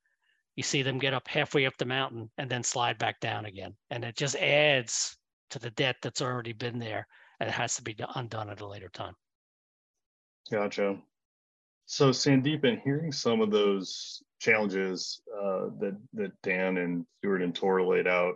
you 0.55 0.63
see 0.63 0.81
them 0.81 0.99
get 0.99 1.13
up 1.13 1.27
halfway 1.27 1.65
up 1.65 1.77
the 1.77 1.85
mountain 1.85 2.29
and 2.37 2.49
then 2.49 2.63
slide 2.63 2.97
back 2.97 3.19
down 3.19 3.45
again, 3.45 3.75
and 3.89 4.03
it 4.03 4.15
just 4.15 4.35
adds 4.35 5.17
to 5.49 5.59
the 5.59 5.71
debt 5.71 5.95
that's 6.01 6.21
already 6.21 6.53
been 6.53 6.79
there, 6.79 7.07
and 7.39 7.49
it 7.49 7.53
has 7.53 7.75
to 7.75 7.81
be 7.81 7.95
undone 8.15 8.49
at 8.49 8.61
a 8.61 8.67
later 8.67 8.89
time. 8.89 9.13
Gotcha. 10.51 10.97
So 11.85 12.09
Sandeep, 12.09 12.65
in 12.65 12.81
hearing 12.83 13.11
some 13.11 13.41
of 13.41 13.49
those 13.49 14.21
challenges 14.39 15.21
uh, 15.33 15.69
that 15.79 15.97
that 16.13 16.31
Dan 16.43 16.77
and 16.77 17.05
Stuart 17.17 17.41
and 17.41 17.55
Tor 17.55 17.81
laid 17.81 18.07
out, 18.07 18.35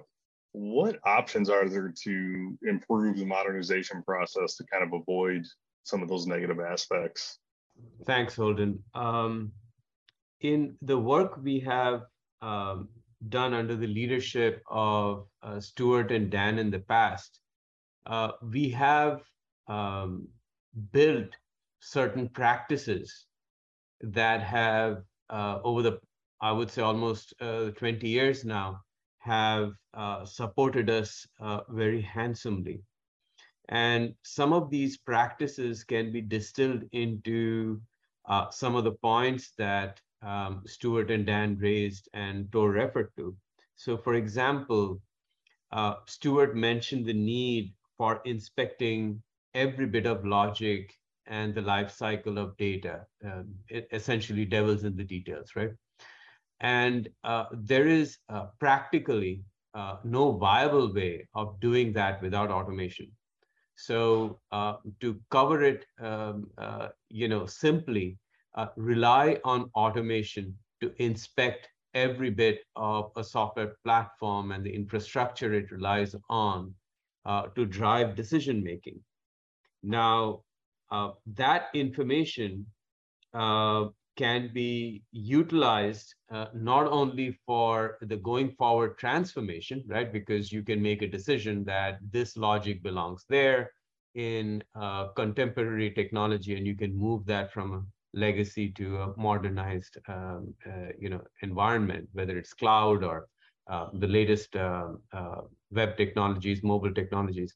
what 0.53 0.99
options 1.05 1.49
are 1.49 1.67
there 1.69 1.93
to 2.03 2.57
improve 2.63 3.17
the 3.17 3.25
modernization 3.25 4.03
process 4.03 4.55
to 4.55 4.65
kind 4.65 4.83
of 4.83 5.01
avoid 5.01 5.45
some 5.83 6.01
of 6.01 6.09
those 6.09 6.27
negative 6.27 6.59
aspects? 6.59 7.39
Thanks, 8.05 8.35
Holden. 8.35 8.83
Um, 8.93 9.51
in 10.41 10.75
the 10.81 10.97
work 10.97 11.39
we 11.41 11.59
have 11.61 12.03
um, 12.41 12.89
done 13.29 13.53
under 13.53 13.75
the 13.75 13.87
leadership 13.87 14.61
of 14.69 15.27
uh, 15.41 15.59
Stuart 15.59 16.11
and 16.11 16.29
Dan 16.29 16.59
in 16.59 16.69
the 16.69 16.79
past, 16.79 17.39
uh, 18.05 18.31
we 18.41 18.69
have 18.69 19.21
um, 19.67 20.27
built 20.91 21.29
certain 21.79 22.29
practices 22.29 23.25
that 24.01 24.41
have 24.41 25.03
uh, 25.29 25.59
over 25.63 25.81
the 25.81 25.99
i 26.41 26.51
would 26.51 26.69
say 26.69 26.81
almost 26.81 27.33
uh, 27.41 27.69
20 27.71 28.07
years 28.07 28.43
now 28.43 28.79
have 29.21 29.73
uh, 29.93 30.25
supported 30.25 30.89
us 30.89 31.27
uh, 31.39 31.61
very 31.69 32.01
handsomely 32.01 32.81
and 33.69 34.13
some 34.23 34.53
of 34.53 34.69
these 34.69 34.97
practices 34.97 35.83
can 35.83 36.11
be 36.11 36.21
distilled 36.21 36.83
into 36.91 37.81
uh, 38.27 38.49
some 38.49 38.75
of 38.75 38.83
the 38.83 38.91
points 38.91 39.51
that 39.57 40.01
um, 40.21 40.63
Stuart 40.67 41.09
and 41.09 41.25
Dan 41.25 41.57
raised 41.57 42.09
and 42.13 42.51
Tor 42.51 42.71
referred 42.71 43.11
to. 43.17 43.35
So, 43.75 43.97
for 43.97 44.13
example, 44.15 45.01
uh, 45.71 45.95
Stuart 46.07 46.55
mentioned 46.55 47.05
the 47.05 47.13
need 47.13 47.73
for 47.97 48.21
inspecting 48.25 49.23
every 49.53 49.85
bit 49.87 50.05
of 50.05 50.25
logic 50.25 50.93
and 51.27 51.55
the 51.55 51.61
life 51.61 51.91
cycle 51.91 52.37
of 52.37 52.57
data. 52.57 53.05
Um, 53.23 53.55
essentially 53.91 54.45
devils 54.45 54.83
in 54.83 54.95
the 54.95 55.03
details, 55.03 55.55
right? 55.55 55.71
And 56.61 57.09
uh, 57.23 57.45
there 57.51 57.87
is 57.87 58.19
uh, 58.29 58.45
practically 58.59 59.43
uh, 59.73 59.97
no 60.03 60.33
viable 60.33 60.93
way 60.93 61.27
of 61.33 61.59
doing 61.59 61.91
that 61.93 62.21
without 62.21 62.51
automation. 62.51 63.11
So 63.75 64.39
uh, 64.51 64.75
to 64.99 65.19
cover 65.31 65.63
it, 65.63 65.85
um, 65.99 66.47
uh, 66.59 66.89
you 67.09 67.27
know, 67.27 67.47
simply 67.47 68.17
uh, 68.55 68.67
rely 68.75 69.39
on 69.43 69.71
automation 69.75 70.55
to 70.81 70.93
inspect 70.97 71.67
every 71.95 72.29
bit 72.29 72.59
of 72.75 73.11
a 73.15 73.23
software 73.23 73.75
platform 73.83 74.51
and 74.51 74.63
the 74.63 74.73
infrastructure 74.73 75.53
it 75.53 75.71
relies 75.71 76.15
on 76.29 76.73
to 77.55 77.65
drive 77.65 78.15
decision 78.15 78.63
making. 78.63 78.99
Now, 79.83 80.41
that 81.35 81.69
information 81.73 82.65
can 84.17 84.51
be 84.53 85.03
utilized 85.11 86.13
uh, 86.31 86.47
not 86.53 86.87
only 86.87 87.31
for 87.45 87.97
the 88.01 88.17
going 88.17 88.51
forward 88.51 88.97
transformation, 88.97 89.83
right? 89.87 90.11
Because 90.11 90.51
you 90.51 90.63
can 90.63 90.81
make 90.81 91.01
a 91.01 91.07
decision 91.07 91.63
that 91.65 91.99
this 92.11 92.37
logic 92.37 92.83
belongs 92.83 93.25
there 93.29 93.71
in 94.15 94.63
uh, 94.75 95.07
contemporary 95.09 95.91
technology, 95.91 96.55
and 96.55 96.67
you 96.67 96.75
can 96.75 96.95
move 96.95 97.25
that 97.25 97.51
from 97.53 97.73
a 97.73 97.81
legacy 98.17 98.69
to 98.71 98.97
a 98.97 99.17
modernized, 99.17 99.97
um, 100.07 100.53
uh, 100.67 100.89
you 100.99 101.09
know, 101.09 101.21
environment, 101.41 102.07
whether 102.13 102.37
it's 102.37 102.53
cloud 102.53 103.03
or 103.03 103.27
uh, 103.69 103.87
the 103.93 104.07
latest 104.07 104.55
web 105.71 105.97
technologies, 105.97 106.61
mobile 106.63 106.93
technologies 106.93 107.55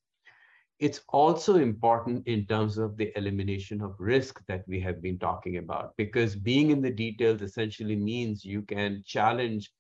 it's 0.79 1.01
also 1.09 1.55
important 1.55 2.27
in 2.27 2.45
terms 2.45 2.77
of 2.77 2.97
the 2.97 3.11
elimination 3.17 3.81
of 3.81 3.95
risk 3.97 4.41
that 4.47 4.63
we 4.67 4.79
have 4.81 5.01
been 5.01 5.17
talking 5.17 5.57
about, 5.57 5.93
because 5.97 6.35
being 6.35 6.71
in 6.71 6.81
the 6.81 6.91
details 6.91 7.41
essentially 7.41 7.95
means 7.95 8.43
you 8.43 8.61
can 8.63 9.01
challenge 9.05 9.71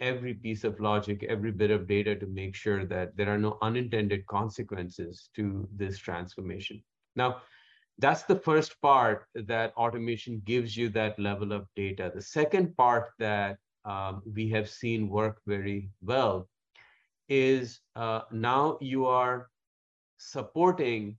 every 0.00 0.34
piece 0.34 0.64
of 0.64 0.80
logic, 0.80 1.24
every 1.28 1.52
bit 1.52 1.70
of 1.70 1.86
data 1.86 2.16
to 2.16 2.26
make 2.26 2.54
sure 2.54 2.84
that 2.86 3.16
there 3.16 3.28
are 3.28 3.38
no 3.38 3.58
unintended 3.62 4.26
consequences 4.26 5.28
to 5.36 5.68
this 5.76 5.98
transformation. 5.98 6.82
Now, 7.14 7.42
that's 7.98 8.22
the 8.22 8.36
first 8.36 8.80
part 8.80 9.26
that 9.34 9.74
automation 9.76 10.40
gives 10.46 10.74
you 10.74 10.88
that 10.90 11.18
level 11.18 11.52
of 11.52 11.66
data. 11.76 12.10
The 12.14 12.22
second 12.22 12.74
part 12.76 13.10
that 13.18 13.58
um, 13.84 14.22
we 14.34 14.48
have 14.48 14.70
seen 14.70 15.10
work 15.10 15.42
very 15.46 15.90
well 16.00 16.48
is 17.28 17.80
uh, 17.94 18.22
now 18.32 18.78
you 18.80 19.04
are 19.04 19.49
supporting 20.20 21.16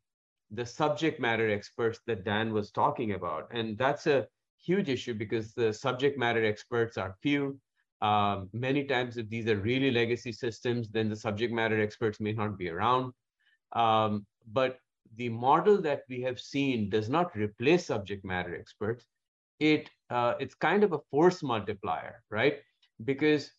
the 0.52 0.66
subject 0.66 1.20
matter 1.20 1.50
experts 1.50 2.00
that 2.06 2.24
Dan 2.24 2.54
was 2.54 2.72
talking 2.72 3.14
about. 3.14 3.48
And 3.52 3.78
that's 3.78 4.06
a 4.06 4.28
huge 4.58 4.90
issue 4.90 5.16
because 5.16 5.54
the 5.54 5.74
subject 5.74 6.18
matter 6.18 6.46
experts 6.46 6.98
are 6.98 7.18
few. 7.22 7.60
Um, 8.02 8.50
many 8.54 8.84
times, 8.84 9.18
if 9.18 9.30
these 9.30 9.48
are 9.48 9.58
really 9.58 9.92
legacy 9.92 10.32
systems, 10.32 10.90
then 10.90 11.10
the 11.10 11.16
subject 11.16 11.54
matter 11.54 11.80
experts 11.82 12.20
may 12.20 12.34
not 12.34 12.58
be 12.58 12.70
around. 12.70 13.14
Um, 13.74 14.26
but 14.52 14.78
the 15.16 15.30
model 15.30 15.82
that 15.82 16.04
we 16.10 16.22
have 16.22 16.40
seen 16.40 16.90
does 16.90 17.10
not 17.10 17.36
replace 17.36 17.86
subject 17.86 18.24
matter 18.24 18.56
experts. 18.56 19.06
It 19.60 19.90
uh, 20.10 20.34
it's 20.40 20.56
kind 20.56 20.84
of 20.84 20.94
a 20.94 21.00
force 21.12 21.44
multiplier, 21.44 22.24
right? 22.30 22.60
Because 23.04 23.52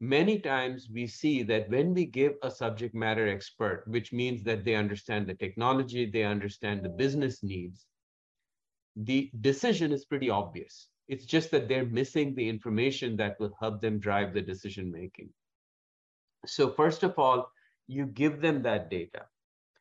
many 0.00 0.38
times 0.38 0.88
we 0.92 1.06
see 1.06 1.42
that 1.44 1.68
when 1.70 1.94
we 1.94 2.06
give 2.06 2.34
a 2.42 2.50
subject 2.50 2.94
matter 2.94 3.28
expert, 3.28 3.84
which 3.86 4.12
means 4.12 4.42
that 4.44 4.64
they 4.64 4.74
understand 4.74 5.26
the 5.26 5.34
technology, 5.34 6.10
they 6.10 6.24
understand 6.24 6.82
the 6.82 6.88
business 6.88 7.42
needs, 7.42 7.86
the 8.96 9.30
decision 9.40 9.92
is 9.92 10.04
pretty 10.04 10.30
obvious. 10.30 10.88
It's 11.08 11.24
just 11.24 11.50
that 11.50 11.68
they're 11.68 11.86
missing 11.86 12.34
the 12.34 12.48
information 12.48 13.16
that 13.16 13.38
will 13.38 13.54
help 13.60 13.80
them 13.80 13.98
drive 13.98 14.32
the 14.32 14.40
decision 14.40 14.90
making. 14.90 15.30
So, 16.46 16.70
first 16.70 17.02
of 17.02 17.18
all, 17.18 17.50
you 17.86 18.06
give 18.06 18.40
them 18.40 18.62
that 18.62 18.90
data. 18.90 19.26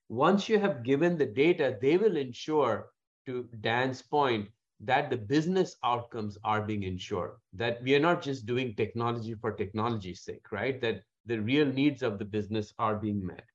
Once 0.10 0.50
you 0.50 0.60
have 0.60 0.84
given 0.84 1.18
the 1.18 1.26
data, 1.26 1.78
they 1.82 1.98
will 1.98 2.18
ensure, 2.18 2.90
to 3.26 3.48
Dan's 3.62 4.02
point, 4.02 4.50
that 4.80 5.10
the 5.10 5.18
business 5.18 5.78
outcomes 5.84 6.38
are 6.44 6.62
being 6.62 6.84
ensured, 6.84 7.32
that 7.54 7.82
we 7.84 7.96
are 7.96 8.00
not 8.00 8.22
just 8.22 8.46
doing 8.46 8.76
technology 8.76 9.36
for 9.36 9.52
technology's 9.52 10.22
sake, 10.22 10.52
right? 10.52 10.82
That 10.82 11.04
the 11.26 11.40
real 11.40 11.66
needs 11.66 12.04
of 12.04 12.20
the 12.20 12.26
business 12.26 12.74
are 12.80 12.96
being 12.96 13.26
met. 13.26 13.46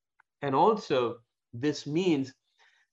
And 0.41 0.55
also, 0.55 1.17
this 1.53 1.85
means 1.85 2.33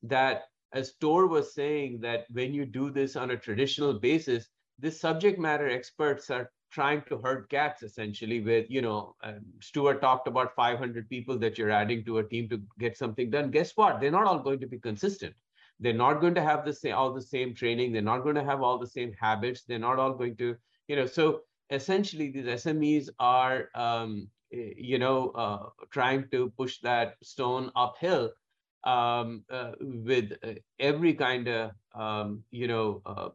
that, 0.03 0.45
as 0.73 0.95
Tor 1.01 1.27
was 1.27 1.55
saying, 1.55 2.01
that 2.01 2.27
when 2.31 2.53
you 2.53 2.67
do 2.67 2.91
this 2.91 3.17
on 3.17 3.31
a 3.31 3.37
traditional 3.37 3.95
basis, 3.95 4.49
the 4.79 4.91
subject 4.91 5.39
matter 5.39 5.69
experts 5.69 6.31
are 6.31 6.51
trying 6.71 7.03
to 7.09 7.19
herd 7.19 7.49
cats 7.49 7.83
essentially 7.83 8.41
with 8.41 8.67
you 8.69 8.83
know 8.83 9.15
um, 9.23 9.41
stuart 9.61 10.01
talked 10.01 10.29
about 10.29 10.55
500 10.55 11.09
people 11.09 11.39
that 11.39 11.57
you're 11.57 11.71
adding 11.71 12.05
to 12.05 12.19
a 12.19 12.25
team 12.25 12.49
to 12.49 12.61
get 12.79 12.97
something 12.97 13.31
done 13.31 13.51
guess 13.51 13.73
what 13.77 14.01
they're 14.01 14.11
not 14.11 14.27
all 14.27 14.41
going 14.41 14.59
to 14.59 14.67
be 14.67 14.79
consistent 14.79 15.35
they're 15.81 15.93
not 15.93 16.21
going 16.21 16.35
to 16.35 16.43
have 16.43 16.65
the 16.65 16.73
same 16.73 16.95
all 16.95 17.13
the 17.13 17.23
same 17.23 17.55
training. 17.55 17.93
They're 17.93 18.03
not 18.03 18.21
going 18.21 18.37
to 18.37 18.45
have 18.45 18.63
all 18.63 18.79
the 18.79 18.87
same 18.87 19.13
habits. 19.13 19.65
They're 19.65 19.79
not 19.79 19.99
all 19.99 20.15
going 20.15 20.37
to, 20.37 20.57
you 20.89 20.97
know. 20.97 21.07
So 21.07 21.43
essentially, 21.71 22.31
these 22.31 22.47
SMEs 22.47 23.11
are, 23.19 23.71
um, 23.75 24.29
you 24.51 24.99
know, 24.99 25.31
uh, 25.31 25.69
trying 25.91 26.29
to 26.31 26.51
push 26.57 26.79
that 26.81 27.17
stone 27.23 27.71
uphill 27.77 28.33
um, 28.85 29.45
uh, 29.51 29.73
with 29.81 30.33
uh, 30.43 30.55
every 30.79 31.15
kind 31.15 31.49
of, 31.49 31.71
um, 31.95 32.45
you 32.51 32.69
know, 32.69 33.03
uh, 33.07 33.29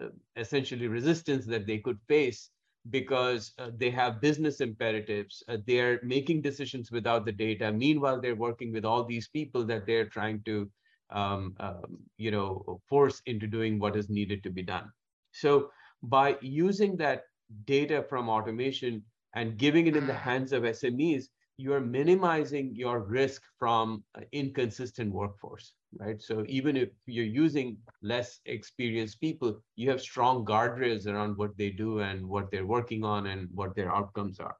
uh, 0.00 0.08
essentially 0.36 0.88
resistance 0.88 1.46
that 1.46 1.66
they 1.66 1.78
could 1.78 2.00
face 2.08 2.50
because 2.90 3.52
uh, 3.58 3.70
they 3.76 3.90
have 3.90 4.20
business 4.20 4.60
imperatives. 4.60 5.42
Uh, 5.48 5.58
they're 5.66 6.00
making 6.02 6.40
decisions 6.42 6.90
without 6.92 7.24
the 7.24 7.32
data. 7.32 7.72
Meanwhile, 7.72 8.20
they're 8.20 8.36
working 8.36 8.72
with 8.72 8.84
all 8.84 9.04
these 9.04 9.28
people 9.28 9.64
that 9.66 9.86
they're 9.86 10.08
trying 10.08 10.42
to 10.44 10.70
um, 11.10 11.54
um, 11.60 11.98
you 12.16 12.30
know, 12.30 12.80
force 12.88 13.22
into 13.26 13.46
doing 13.46 13.78
what 13.78 13.96
is 13.96 14.08
needed 14.08 14.42
to 14.42 14.50
be 14.50 14.62
done. 14.62 14.90
So 15.32 15.70
by 16.02 16.36
using 16.40 16.96
that 16.96 17.22
data 17.64 18.04
from 18.08 18.28
automation 18.28 19.02
and 19.34 19.56
giving 19.56 19.86
it 19.86 19.96
in 19.96 20.06
the 20.06 20.14
hands 20.14 20.52
of 20.52 20.64
SMEs, 20.64 21.24
you're 21.58 21.80
minimizing 21.80 22.74
your 22.74 23.00
risk 23.00 23.42
from 23.58 24.04
inconsistent 24.32 25.12
workforce, 25.12 25.72
right? 25.98 26.20
So 26.20 26.44
even 26.48 26.76
if 26.76 26.90
you're 27.06 27.24
using 27.24 27.78
less 28.02 28.40
experienced 28.44 29.20
people, 29.20 29.60
you 29.74 29.88
have 29.90 30.00
strong 30.00 30.44
guardrails 30.44 31.06
around 31.06 31.38
what 31.38 31.56
they 31.56 31.70
do 31.70 32.00
and 32.00 32.26
what 32.26 32.50
they're 32.50 32.66
working 32.66 33.04
on 33.04 33.26
and 33.28 33.48
what 33.54 33.74
their 33.74 33.94
outcomes 33.94 34.38
are. 34.38 34.56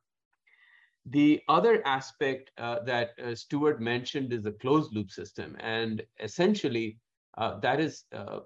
The 1.09 1.41
other 1.49 1.87
aspect 1.87 2.51
uh, 2.59 2.81
that 2.81 3.11
uh, 3.23 3.37
Stuart 3.37 3.81
mentioned 3.81 4.33
is 4.33 4.43
the 4.43 4.53
closed 4.53 4.93
loop 4.93 5.13
system. 5.13 5.57
And 5.61 6.03
essentially, 6.19 6.99
uh, 7.39 7.61
that 7.61 7.79
is, 7.79 8.05
uh, 8.13 8.41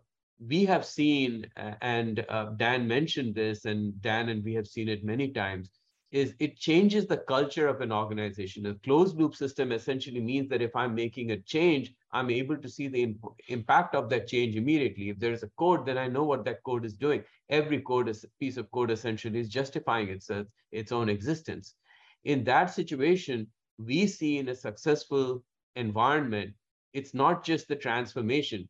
we 0.47 0.67
have 0.67 0.85
seen, 0.85 1.47
and 1.57 2.25
uh, 2.29 2.51
Dan 2.57 2.87
mentioned 2.87 3.35
this, 3.35 3.65
and 3.65 4.01
Dan 4.03 4.29
and 4.29 4.45
we 4.45 4.53
have 4.55 4.67
seen 4.67 4.91
it 4.91 5.05
many 5.05 5.29
times, 5.29 5.71
is 6.11 6.35
it 6.39 6.59
changes 6.59 7.07
the 7.07 7.17
culture 7.17 7.67
of 7.67 7.81
an 7.81 7.93
organization. 7.93 8.67
A 8.67 8.75
closed 8.75 9.17
loop 9.17 9.35
system 9.35 9.73
essentially 9.73 10.21
means 10.21 10.49
that 10.51 10.61
if 10.61 10.77
I'm 10.77 10.95
making 10.95 11.31
a 11.31 11.41
change, 11.41 11.95
I'm 12.13 12.31
able 12.31 12.59
to 12.59 12.69
see 12.69 12.89
the 12.89 13.05
imp 13.05 13.25
impact 13.49 13.95
of 13.95 14.11
that 14.11 14.27
change 14.27 14.57
immediately. 14.57 15.09
If 15.09 15.19
there's 15.19 15.45
a 15.45 15.51
code, 15.57 15.87
then 15.87 15.97
I 15.97 16.09
know 16.09 16.25
what 16.25 16.45
that 16.45 16.63
code 16.65 16.85
is 16.85 16.95
doing. 16.95 17.23
Every 17.49 17.81
code 17.81 18.09
is 18.09 18.27
piece 18.39 18.57
of 18.59 18.71
code 18.71 18.91
essentially 18.91 19.39
is 19.39 19.49
justifying 19.49 20.09
its, 20.09 20.31
its 20.73 20.93
own 20.93 21.09
existence 21.09 21.77
in 22.25 22.45
that 22.45 22.67
situation, 22.67 23.47
we 23.79 24.07
see 24.07 24.39
in 24.39 24.49
a 24.49 24.55
successful 24.55 25.43
environment, 25.77 26.53
it's 26.93 27.15
not 27.15 27.45
just 27.45 27.69
the 27.69 27.77
transformation. 27.77 28.69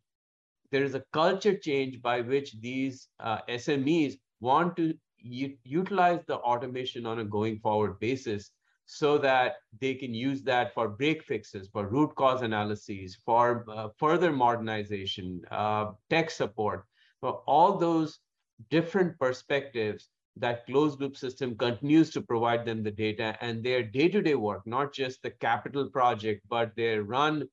There 0.71 0.85
is 0.85 0.95
a 0.95 1.05
culture 1.13 1.57
change 1.57 2.01
by 2.01 2.21
which 2.21 2.61
these 2.61 3.09
uh, 3.19 3.39
SMEs 3.49 4.15
want 4.41 4.77
to 4.77 4.95
utilize 5.19 6.21
the 6.27 6.37
automation 6.37 7.07
on 7.07 7.19
a 7.19 7.25
going 7.25 7.59
forward 7.59 7.99
basis 7.99 8.53
so 8.87 9.19
that 9.19 9.57
they 9.81 9.95
can 9.95 10.13
use 10.15 10.43
that 10.43 10.75
for 10.75 10.89
break 10.89 11.23
fixes, 11.23 11.69
for 11.73 11.87
root 11.87 12.15
cause 12.17 12.43
analyses, 12.43 13.19
for 13.25 13.65
uh, 13.69 13.89
further 13.99 14.33
modernization, 14.33 15.41
uh, 15.51 15.93
tech 16.09 16.31
support, 16.31 16.85
for 17.21 17.43
all 17.47 17.79
those 17.79 18.21
different 18.69 19.19
perspectives 19.19 20.09
that 20.37 20.67
closed 20.67 21.01
loop 21.01 21.17
system 21.17 21.57
continues 21.57 22.11
to 22.11 22.23
provide 22.23 22.65
them 22.65 22.83
the 22.83 22.91
data 22.91 23.37
and 23.41 23.63
their 23.63 23.83
day-to-day 23.83 24.35
work, 24.35 24.63
not 24.67 24.93
just 24.93 25.23
the 25.23 25.31
capital 25.31 25.89
project, 25.91 26.43
but 26.49 26.75
their 26.77 27.03
run 27.03 27.45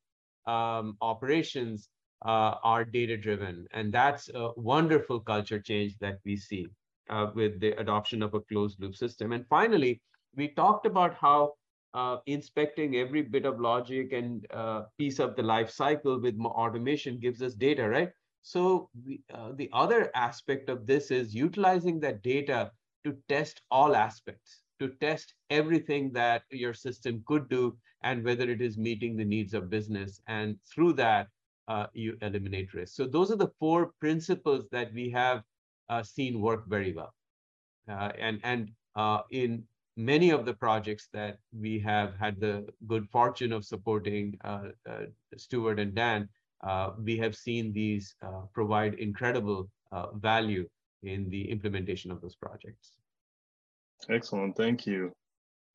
um, 0.46 0.96
operations 1.02 1.90
uh, 2.26 2.56
are 2.64 2.86
data-driven. 2.86 3.66
And 3.72 3.94
that's 3.94 4.30
a 4.30 4.52
wonderful 4.56 5.20
culture 5.20 5.60
change 5.60 5.98
that 6.00 6.20
we 6.26 6.36
see 6.38 6.68
uh, 7.10 7.28
with 7.36 7.60
the 7.60 7.72
adoption 7.80 8.22
of 8.24 8.34
a 8.34 8.42
closed 8.42 8.80
loop 8.82 8.96
system. 8.96 9.32
And 9.34 9.46
finally, 9.48 10.02
we 10.36 10.50
talked 10.50 10.86
about 10.86 11.16
how 11.16 11.54
uh, 11.94 12.18
inspecting 12.26 12.96
every 12.96 13.22
bit 13.22 13.46
of 13.46 13.60
logic 13.60 14.14
and 14.14 14.46
uh, 14.54 14.84
piece 14.98 15.20
of 15.20 15.36
the 15.36 15.44
life 15.44 15.70
cycle 15.70 16.20
with 16.22 16.40
automation 16.40 17.20
gives 17.20 17.42
us 17.42 17.54
data, 17.54 17.88
right? 17.88 18.10
So 18.42 18.90
we, 19.06 19.22
uh, 19.34 19.52
the 19.56 19.70
other 19.74 20.12
aspect 20.16 20.70
of 20.70 20.86
this 20.86 21.12
is 21.12 21.36
utilizing 21.36 22.00
that 22.02 22.24
data 22.24 22.72
to 23.04 23.16
test 23.28 23.62
all 23.72 23.96
aspects, 23.96 24.62
to 24.80 24.90
test 25.02 25.34
everything 25.50 26.12
that 26.14 26.44
your 26.52 26.74
system 26.74 27.24
could 27.28 27.50
do 27.50 27.78
and 28.04 28.24
whether 28.24 28.50
it 28.50 28.62
is 28.62 28.78
meeting 28.78 29.16
the 29.16 29.26
needs 29.26 29.54
of 29.54 29.70
business. 29.70 30.22
And 30.28 30.58
through 30.74 30.94
that, 30.94 31.28
uh, 31.68 31.88
you 31.94 32.18
eliminate 32.22 32.74
risk. 32.74 32.96
So 32.96 33.06
those 33.06 33.32
are 33.32 33.36
the 33.36 33.52
four 33.60 33.92
principles 34.00 34.66
that 34.72 34.94
we 34.94 35.10
have 35.12 35.44
uh, 35.90 36.04
seen 36.04 36.40
work 36.40 36.68
very 36.68 36.94
well. 36.94 37.14
Uh, 37.90 38.12
and 38.20 38.40
and 38.44 38.72
uh, 38.96 39.22
in 39.32 39.64
many 39.96 40.30
of 40.30 40.46
the 40.46 40.54
projects 40.54 41.10
that 41.14 41.40
we 41.52 41.80
have 41.80 42.16
had 42.20 42.40
the 42.40 42.68
good 42.88 43.10
fortune 43.10 43.52
of 43.52 43.66
supporting 43.66 44.38
uh, 44.44 44.70
Stuart 45.36 45.80
and 45.80 45.96
Dan, 45.96 46.30
we 47.00 47.18
have 47.18 47.36
seen 47.36 47.72
these 47.74 48.16
uh, 48.26 48.42
provide 48.54 48.96
incredible 48.96 49.70
uh, 49.92 50.08
value 50.14 50.68
in 51.04 51.30
the 51.30 51.50
implementation 51.50 52.12
of 52.12 52.22
those 52.22 52.36
projects. 52.36 52.94
Excellent, 54.10 54.56
thank 54.56 54.86
you. 54.86 55.12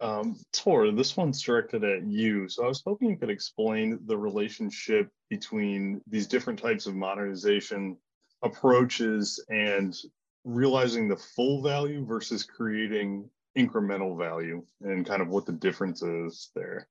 Um, 0.00 0.36
Tor, 0.52 0.90
this 0.90 1.16
one's 1.16 1.40
directed 1.40 1.84
at 1.84 2.04
you. 2.04 2.48
So 2.48 2.64
I 2.64 2.68
was 2.68 2.82
hoping 2.84 3.10
you 3.10 3.16
could 3.16 3.30
explain 3.30 4.00
the 4.06 4.16
relationship 4.16 5.08
between 5.30 6.00
these 6.08 6.26
different 6.26 6.58
types 6.58 6.86
of 6.86 6.96
modernization 6.96 7.96
approaches 8.42 9.42
and 9.48 9.96
realizing 10.44 11.06
the 11.06 11.16
full 11.16 11.62
value 11.62 12.04
versus 12.04 12.42
creating 12.42 13.30
incremental 13.56 14.18
value 14.18 14.64
and 14.80 15.06
kind 15.06 15.22
of 15.22 15.28
what 15.28 15.46
the 15.46 15.52
difference 15.52 16.02
is 16.02 16.50
there. 16.56 16.88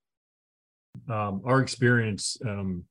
Um, 1.10 1.42
our 1.44 1.62
experience 1.62 2.38
um, 2.46 2.86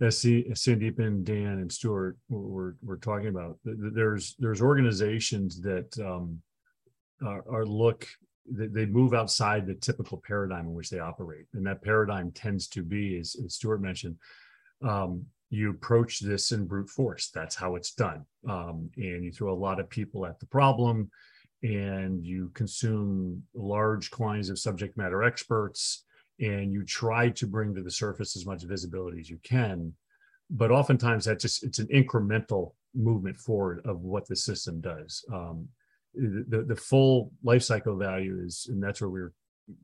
as 0.00 0.22
Sandeep 0.22 0.98
and 0.98 1.24
Dan 1.24 1.58
and 1.58 1.72
Stuart 1.72 2.16
were, 2.28 2.76
were 2.82 2.98
talking 2.98 3.28
about, 3.28 3.58
there's 3.64 4.34
there's 4.38 4.60
organizations 4.60 5.60
that 5.62 5.96
um, 5.98 6.40
are, 7.24 7.44
are 7.50 7.66
look 7.66 8.06
they 8.48 8.86
move 8.86 9.12
outside 9.12 9.66
the 9.66 9.74
typical 9.74 10.22
paradigm 10.24 10.66
in 10.66 10.74
which 10.74 10.90
they 10.90 11.00
operate, 11.00 11.46
and 11.54 11.66
that 11.66 11.82
paradigm 11.82 12.30
tends 12.30 12.68
to 12.68 12.82
be, 12.82 13.18
as, 13.18 13.34
as 13.44 13.54
Stuart 13.54 13.80
mentioned, 13.80 14.16
um, 14.82 15.24
you 15.50 15.70
approach 15.70 16.20
this 16.20 16.52
in 16.52 16.66
brute 16.66 16.88
force. 16.88 17.30
That's 17.34 17.56
how 17.56 17.74
it's 17.74 17.92
done, 17.92 18.24
um, 18.48 18.90
and 18.96 19.24
you 19.24 19.32
throw 19.32 19.52
a 19.52 19.54
lot 19.54 19.80
of 19.80 19.90
people 19.90 20.26
at 20.26 20.38
the 20.38 20.46
problem, 20.46 21.10
and 21.62 22.24
you 22.24 22.50
consume 22.54 23.42
large 23.54 24.10
quantities 24.10 24.50
of 24.50 24.58
subject 24.58 24.96
matter 24.96 25.24
experts 25.24 26.04
and 26.38 26.72
you 26.72 26.84
try 26.84 27.28
to 27.30 27.46
bring 27.46 27.74
to 27.74 27.82
the 27.82 27.90
surface 27.90 28.36
as 28.36 28.46
much 28.46 28.62
visibility 28.64 29.20
as 29.20 29.30
you 29.30 29.38
can 29.42 29.92
but 30.50 30.70
oftentimes 30.70 31.24
that 31.24 31.40
just 31.40 31.64
it's 31.64 31.78
an 31.78 31.88
incremental 31.88 32.72
movement 32.94 33.36
forward 33.36 33.80
of 33.84 34.00
what 34.00 34.26
the 34.26 34.36
system 34.36 34.80
does. 34.80 35.24
Um, 35.32 35.68
the, 36.14 36.64
the 36.66 36.76
full 36.76 37.30
life 37.42 37.62
cycle 37.62 37.96
value 37.96 38.40
is 38.42 38.68
and 38.70 38.82
that's 38.82 39.02
where 39.02 39.10
we're 39.10 39.32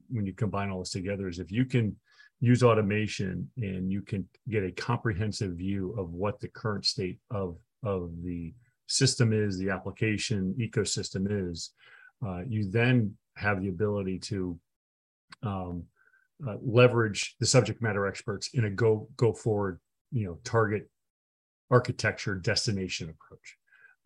when 0.09 0.25
you 0.25 0.33
combine 0.33 0.71
all 0.71 0.79
this 0.79 0.91
together 0.91 1.29
is 1.29 1.38
if 1.38 1.53
you 1.53 1.67
can 1.67 1.95
use 2.41 2.62
automation 2.62 3.51
and 3.59 3.93
you 3.93 4.01
can 4.01 4.27
get 4.49 4.65
a 4.65 4.73
comprehensive 4.73 5.53
view 5.53 5.95
of 5.99 6.15
what 6.15 6.41
the 6.41 6.49
current 6.49 6.87
state 6.87 7.19
of 7.31 7.59
of 7.83 8.11
the 8.23 8.55
system 8.87 9.35
is 9.35 9.59
the 9.59 9.69
application 9.69 10.55
ecosystem 10.59 11.27
is 11.51 11.73
uh, 12.27 12.41
you 12.49 12.71
then 12.71 13.15
have 13.37 13.61
the 13.61 13.69
ability 13.69 14.19
to 14.19 14.59
um, 15.43 15.85
uh, 16.46 16.57
leverage 16.62 17.37
the 17.40 17.46
subject 17.46 17.83
matter 17.83 18.07
experts 18.07 18.50
in 18.55 18.64
a 18.64 18.70
go 18.70 19.09
go 19.16 19.33
forward 19.33 19.81
you 20.11 20.26
know 20.26 20.38
target 20.44 20.88
architecture 21.70 22.35
destination 22.35 23.09
approach. 23.09 23.57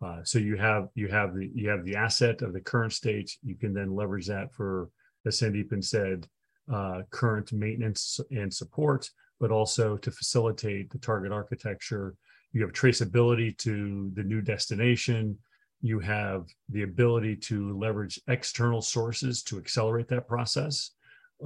Uh, 0.03 0.23
so 0.23 0.39
you 0.39 0.55
have 0.55 0.87
you 0.95 1.07
have 1.07 1.35
the 1.35 1.49
you 1.53 1.69
have 1.69 1.83
the 1.83 1.95
asset 1.95 2.41
of 2.41 2.53
the 2.53 2.61
current 2.61 2.93
state. 2.93 3.37
You 3.43 3.55
can 3.55 3.73
then 3.73 3.95
leverage 3.95 4.27
that 4.27 4.53
for 4.53 4.89
as 5.25 5.39
sandeepan 5.39 5.83
said 5.83 6.27
uh, 6.71 7.01
current 7.11 7.51
maintenance 7.53 8.19
and 8.31 8.53
support 8.53 9.09
but 9.39 9.51
also 9.51 9.97
to 9.97 10.11
facilitate 10.11 10.89
the 10.89 10.97
target 10.97 11.31
architecture. 11.31 12.15
You 12.53 12.61
have 12.61 12.71
traceability 12.71 13.55
to 13.59 14.11
the 14.15 14.23
new 14.23 14.41
destination. 14.41 15.37
You 15.81 15.99
have 15.99 16.47
the 16.69 16.83
ability 16.83 17.35
to 17.35 17.77
leverage 17.77 18.19
external 18.27 18.81
sources 18.81 19.43
to 19.43 19.57
accelerate 19.57 20.07
that 20.07 20.27
process 20.27 20.91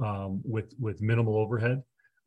um, 0.00 0.40
with 0.44 0.74
with 0.78 1.02
minimal 1.02 1.36
overhead, 1.36 1.82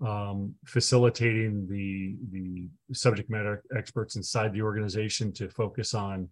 um, 0.06 0.54
facilitating 0.65 1.67
the 1.67 2.15
the 2.32 2.69
subject 2.93 3.30
matter 3.30 3.63
experts 3.75 4.15
inside 4.15 4.54
the 4.54 4.62
organization 4.62 5.32
to 5.34 5.49
focus 5.49 5.93
on 5.93 6.30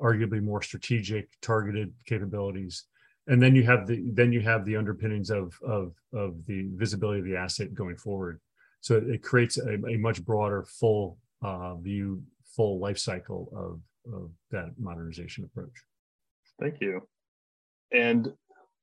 arguably 0.00 0.42
more 0.42 0.62
strategic, 0.62 1.28
targeted 1.40 1.92
capabilities. 2.06 2.84
And 3.26 3.42
then 3.42 3.54
you 3.54 3.62
have 3.62 3.86
the 3.86 4.10
then 4.12 4.32
you 4.32 4.40
have 4.42 4.64
the 4.64 4.76
underpinnings 4.76 5.30
of 5.30 5.58
of 5.62 5.94
of 6.12 6.44
the 6.46 6.68
visibility 6.74 7.20
of 7.20 7.26
the 7.26 7.36
asset 7.36 7.72
going 7.74 7.96
forward. 7.96 8.40
So 8.80 8.96
it 8.96 9.22
creates 9.22 9.56
a, 9.56 9.74
a 9.86 9.96
much 9.96 10.22
broader, 10.22 10.64
full 10.64 11.16
uh, 11.42 11.76
view, 11.76 12.22
full 12.54 12.78
life 12.78 12.98
cycle 12.98 13.48
of 13.56 13.80
of 14.12 14.30
that 14.50 14.72
modernization 14.78 15.44
approach. 15.44 15.72
Thank 16.60 16.80
you. 16.82 17.08
And 17.92 18.32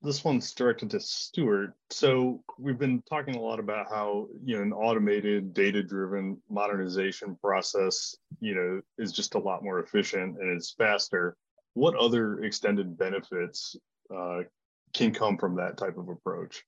this 0.01 0.23
one's 0.23 0.51
directed 0.53 0.89
to 0.91 0.99
Stuart. 0.99 1.73
So 1.89 2.43
we've 2.57 2.79
been 2.79 3.03
talking 3.03 3.35
a 3.35 3.41
lot 3.41 3.59
about 3.59 3.87
how 3.89 4.27
you 4.43 4.57
know 4.57 4.63
an 4.63 4.73
automated, 4.73 5.53
data-driven 5.53 6.41
modernization 6.49 7.37
process, 7.41 8.15
you 8.39 8.55
know, 8.55 8.81
is 8.97 9.11
just 9.11 9.35
a 9.35 9.39
lot 9.39 9.63
more 9.63 9.79
efficient 9.79 10.37
and 10.39 10.49
it's 10.49 10.73
faster. 10.73 11.35
What 11.73 11.95
other 11.95 12.43
extended 12.43 12.97
benefits 12.97 13.75
uh, 14.13 14.39
can 14.93 15.13
come 15.13 15.37
from 15.37 15.55
that 15.57 15.77
type 15.77 15.97
of 15.97 16.09
approach? 16.09 16.63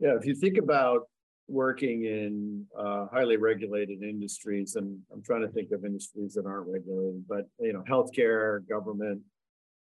Yeah, 0.00 0.16
if 0.16 0.26
you 0.26 0.34
think 0.34 0.58
about 0.58 1.02
working 1.46 2.04
in 2.04 2.66
uh, 2.78 3.06
highly 3.12 3.36
regulated 3.36 4.02
industries, 4.02 4.76
and 4.76 4.98
I'm 5.12 5.22
trying 5.22 5.42
to 5.42 5.48
think 5.48 5.70
of 5.72 5.84
industries 5.84 6.34
that 6.34 6.46
aren't 6.46 6.68
regulated, 6.68 7.24
but 7.28 7.46
you 7.60 7.72
know, 7.72 7.84
healthcare, 7.88 8.66
government, 8.68 9.22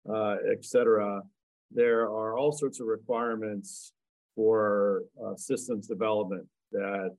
uh, 0.09 0.37
et 0.51 0.65
cetera 0.65 1.23
there 1.71 2.03
are 2.03 2.37
all 2.37 2.53
sorts 2.53 2.81
of 2.81 2.87
requirements 2.87 3.93
for 4.35 5.03
uh, 5.25 5.35
systems 5.37 5.87
development 5.87 6.47
that 6.73 7.11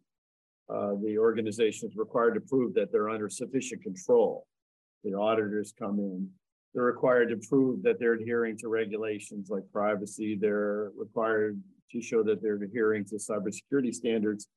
uh, 0.70 0.92
the 1.04 1.18
organization 1.18 1.90
is 1.90 1.96
required 1.96 2.34
to 2.34 2.42
prove 2.42 2.74
that 2.74 2.92
they're 2.92 3.10
under 3.10 3.30
sufficient 3.30 3.82
control. 3.82 4.46
The 5.04 5.14
auditors 5.14 5.74
come 5.78 6.00
in. 6.00 6.30
They're 6.74 6.84
required 6.84 7.30
to 7.30 7.48
prove 7.48 7.82
that 7.84 8.00
they're 8.00 8.14
adhering 8.14 8.58
to 8.60 8.68
regulations 8.68 9.50
like 9.50 9.64
privacy. 9.72 10.38
They're 10.40 10.92
required 10.98 11.60
to 11.92 12.02
show 12.02 12.22
that 12.24 12.42
they're 12.42 12.62
adhering 12.62 13.06
to 13.06 13.16
cybersecurity 13.16 13.94
standards. 13.94 14.48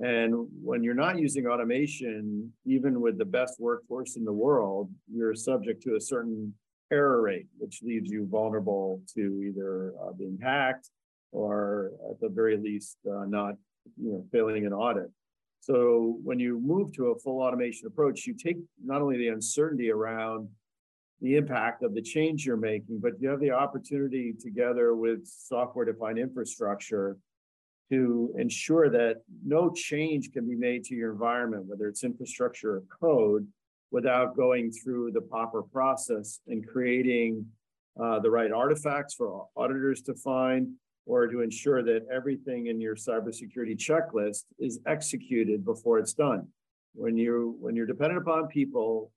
And 0.00 0.48
when 0.60 0.82
you're 0.82 0.94
not 0.94 1.20
using 1.20 1.46
automation, 1.46 2.52
even 2.66 3.00
with 3.00 3.16
the 3.16 3.24
best 3.24 3.60
workforce 3.60 4.16
in 4.16 4.24
the 4.24 4.32
world, 4.32 4.90
you're 5.08 5.34
subject 5.34 5.82
to 5.84 5.94
a 5.94 6.00
certain 6.00 6.52
error 6.92 7.22
rate, 7.22 7.46
which 7.58 7.82
leaves 7.82 8.10
you 8.10 8.26
vulnerable 8.30 9.00
to 9.14 9.42
either 9.42 9.94
uh, 10.02 10.12
being 10.12 10.38
hacked 10.42 10.90
or 11.32 11.92
at 12.10 12.20
the 12.20 12.28
very 12.28 12.56
least 12.56 12.96
uh, 13.10 13.24
not 13.26 13.54
you 14.00 14.12
know 14.12 14.24
failing 14.32 14.66
an 14.66 14.72
audit. 14.72 15.10
So 15.60 16.18
when 16.22 16.38
you 16.38 16.60
move 16.60 16.92
to 16.94 17.06
a 17.06 17.18
full 17.18 17.40
automation 17.40 17.86
approach, 17.86 18.26
you 18.26 18.34
take 18.34 18.58
not 18.84 19.00
only 19.00 19.16
the 19.16 19.28
uncertainty 19.28 19.90
around 19.90 20.48
the 21.22 21.36
impact 21.36 21.82
of 21.82 21.94
the 21.94 22.02
change 22.02 22.44
you're 22.44 22.56
making, 22.56 23.00
but 23.00 23.12
you 23.18 23.30
have 23.30 23.40
the 23.40 23.50
opportunity 23.50 24.34
together 24.38 24.94
with 24.94 25.26
software 25.26 25.86
defined 25.86 26.18
infrastructure 26.18 27.16
to 27.90 28.34
ensure 28.38 28.90
that 28.90 29.22
no 29.44 29.70
change 29.70 30.32
can 30.32 30.46
be 30.46 30.54
made 30.54 30.84
to 30.84 30.94
your 30.94 31.12
environment, 31.12 31.64
whether 31.66 31.88
it's 31.88 32.04
infrastructure 32.04 32.76
or 32.76 32.82
code, 33.00 33.46
without 33.94 34.36
going 34.36 34.72
through 34.72 35.12
the 35.12 35.20
proper 35.20 35.62
process 35.62 36.40
and 36.48 36.66
creating 36.66 37.46
uh, 38.02 38.18
the 38.18 38.28
right 38.28 38.50
artifacts 38.50 39.14
for 39.14 39.46
auditors 39.56 40.02
to 40.02 40.12
find 40.14 40.66
or 41.06 41.28
to 41.28 41.42
ensure 41.42 41.80
that 41.80 42.00
everything 42.12 42.66
in 42.66 42.80
your 42.80 42.96
cybersecurity 42.96 43.76
checklist 43.76 44.46
is 44.58 44.80
executed 44.88 45.64
before 45.64 46.00
it's 46.00 46.12
done. 46.12 46.48
When 46.96 47.16
you 47.16 47.56
when 47.60 47.76
you're 47.76 47.86
dependent 47.86 48.20
upon 48.20 48.48
people, 48.48 49.12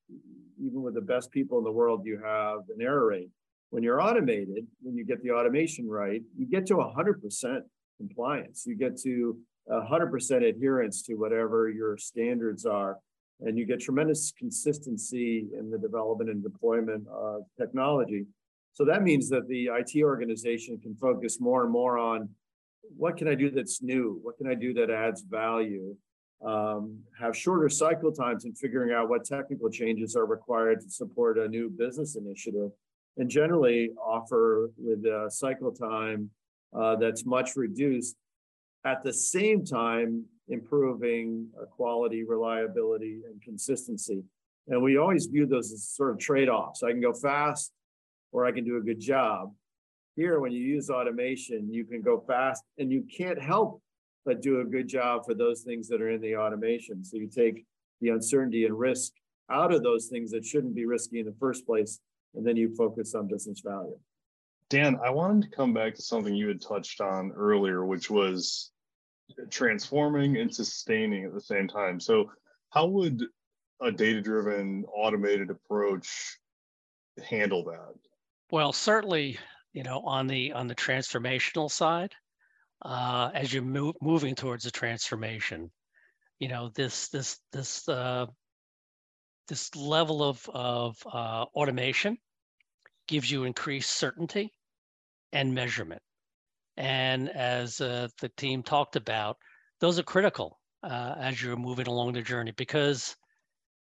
even 0.63 0.83
with 0.83 0.93
the 0.93 1.01
best 1.01 1.31
people 1.31 1.57
in 1.57 1.63
the 1.63 1.71
world, 1.71 2.05
you 2.05 2.19
have 2.23 2.59
an 2.69 2.79
error 2.79 3.07
rate. 3.07 3.31
When 3.71 3.81
you're 3.81 3.99
automated, 3.99 4.67
when 4.83 4.95
you 4.95 5.05
get 5.05 5.23
the 5.23 5.31
automation 5.31 5.89
right, 5.89 6.21
you 6.37 6.45
get 6.45 6.67
to 6.67 6.75
100% 6.75 7.61
compliance. 7.97 8.63
You 8.67 8.75
get 8.75 8.95
to 9.01 9.37
100% 9.69 10.47
adherence 10.47 11.01
to 11.01 11.15
whatever 11.15 11.67
your 11.67 11.97
standards 11.97 12.63
are. 12.67 12.99
And 13.39 13.57
you 13.57 13.65
get 13.65 13.79
tremendous 13.79 14.33
consistency 14.37 15.47
in 15.57 15.69
the 15.69 15.77
development 15.77 16.29
and 16.29 16.41
deployment 16.41 17.07
of 17.07 17.43
technology. 17.57 18.25
So 18.73 18.85
that 18.85 19.03
means 19.03 19.29
that 19.29 19.47
the 19.47 19.69
IT 19.73 20.03
organization 20.03 20.79
can 20.79 20.95
focus 20.95 21.39
more 21.39 21.63
and 21.63 21.71
more 21.71 21.97
on 21.97 22.29
what 22.95 23.17
can 23.17 23.27
I 23.27 23.35
do 23.35 23.49
that's 23.49 23.81
new? 23.81 24.19
What 24.21 24.37
can 24.37 24.47
I 24.47 24.53
do 24.53 24.73
that 24.75 24.89
adds 24.89 25.21
value? 25.21 25.95
Um, 26.45 26.99
have 27.19 27.35
shorter 27.35 27.69
cycle 27.69 28.11
times 28.11 28.45
in 28.45 28.53
figuring 28.53 28.93
out 28.93 29.09
what 29.09 29.25
technical 29.25 29.69
changes 29.69 30.15
are 30.15 30.25
required 30.25 30.81
to 30.81 30.89
support 30.89 31.39
a 31.39 31.47
new 31.47 31.69
business 31.69 32.15
initiative, 32.15 32.69
and 33.17 33.29
generally 33.29 33.89
offer 33.99 34.69
with 34.77 35.03
a 35.05 35.29
cycle 35.31 35.71
time 35.71 36.29
uh, 36.77 36.95
that's 36.97 37.25
much 37.25 37.55
reduced. 37.55 38.15
At 38.85 39.03
the 39.03 39.13
same 39.13 39.65
time, 39.65 40.25
improving 40.49 41.47
uh, 41.59 41.65
quality, 41.65 42.23
reliability, 42.23 43.21
and 43.29 43.41
consistency. 43.41 44.23
And 44.67 44.81
we 44.81 44.97
always 44.97 45.25
view 45.25 45.45
those 45.45 45.71
as 45.71 45.89
sort 45.89 46.11
of 46.11 46.19
trade 46.19 46.49
offs. 46.49 46.83
I 46.83 46.91
can 46.91 47.01
go 47.01 47.13
fast 47.13 47.71
or 48.31 48.45
I 48.45 48.51
can 48.51 48.65
do 48.65 48.77
a 48.77 48.81
good 48.81 48.99
job. 48.99 49.53
Here, 50.15 50.39
when 50.39 50.51
you 50.51 50.61
use 50.61 50.89
automation, 50.89 51.71
you 51.71 51.85
can 51.85 52.01
go 52.01 52.23
fast 52.27 52.63
and 52.77 52.91
you 52.91 53.05
can't 53.15 53.41
help 53.41 53.81
but 54.25 54.41
do 54.41 54.59
a 54.59 54.65
good 54.65 54.89
job 54.89 55.25
for 55.25 55.33
those 55.33 55.61
things 55.61 55.87
that 55.87 56.01
are 56.01 56.09
in 56.09 56.19
the 56.21 56.35
automation. 56.35 57.03
So 57.03 57.17
you 57.17 57.27
take 57.27 57.65
the 58.01 58.09
uncertainty 58.09 58.65
and 58.65 58.77
risk 58.77 59.13
out 59.49 59.73
of 59.73 59.83
those 59.83 60.07
things 60.07 60.31
that 60.31 60.45
shouldn't 60.45 60.75
be 60.75 60.85
risky 60.85 61.19
in 61.21 61.25
the 61.25 61.35
first 61.39 61.65
place, 61.65 61.99
and 62.35 62.45
then 62.45 62.57
you 62.57 62.75
focus 62.75 63.15
on 63.15 63.27
business 63.27 63.61
value. 63.61 63.97
Dan, 64.69 64.99
I 65.01 65.11
wanted 65.11 65.43
to 65.43 65.55
come 65.55 65.73
back 65.73 65.95
to 65.95 66.01
something 66.01 66.35
you 66.35 66.49
had 66.49 66.61
touched 66.61 66.99
on 66.99 67.31
earlier, 67.31 67.85
which 67.85 68.09
was 68.09 68.71
transforming 69.49 70.37
and 70.37 70.53
sustaining 70.53 71.25
at 71.25 71.33
the 71.33 71.41
same 71.41 71.67
time. 71.67 71.99
So, 71.99 72.31
how 72.69 72.87
would 72.87 73.23
a 73.81 73.91
data 73.91 74.21
driven 74.21 74.85
automated 74.93 75.49
approach 75.49 76.37
handle 77.29 77.63
that? 77.65 77.95
Well, 78.51 78.73
certainly, 78.73 79.37
you 79.73 79.83
know, 79.83 80.01
on 80.01 80.27
the 80.27 80.53
on 80.53 80.67
the 80.67 80.75
transformational 80.75 81.69
side, 81.69 82.13
uh, 82.83 83.31
as 83.33 83.53
you're 83.53 83.93
moving 84.01 84.35
towards 84.35 84.65
a 84.65 84.71
transformation, 84.71 85.71
you 86.39 86.47
know, 86.47 86.69
this 86.75 87.09
this 87.09 87.39
this 87.51 87.87
uh, 87.89 88.25
this 89.47 89.75
level 89.75 90.23
of 90.23 90.49
of 90.53 90.97
uh, 91.05 91.45
automation 91.55 92.17
gives 93.07 93.29
you 93.29 93.43
increased 93.45 93.91
certainty 93.91 94.51
and 95.31 95.53
measurement. 95.53 96.01
And 96.77 97.29
as 97.29 97.81
uh, 97.81 98.07
the 98.21 98.29
team 98.29 98.63
talked 98.63 98.95
about, 98.95 99.37
those 99.79 99.97
are 99.99 100.03
critical 100.03 100.59
uh, 100.83 101.15
as 101.19 101.41
you're 101.41 101.57
moving 101.57 101.87
along 101.87 102.13
the 102.13 102.21
journey 102.21 102.51
because 102.51 103.15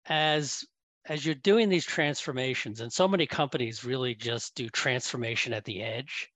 as 0.06 0.64
as 1.06 1.24
you're 1.24 1.34
doing 1.34 1.68
these 1.68 1.84
transformations, 1.84 2.80
and 2.80 2.90
so 2.90 3.06
many 3.06 3.26
companies 3.26 3.84
really 3.84 4.14
just 4.14 4.54
do 4.54 4.68
transformation 4.70 5.52
at 5.52 5.64
the 5.64 5.82
edge, 5.82 6.30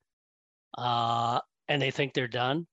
uh, 0.76 1.40
and 1.68 1.80
they 1.80 1.90
think 1.90 2.12
they're 2.12 2.28
done. 2.28 2.66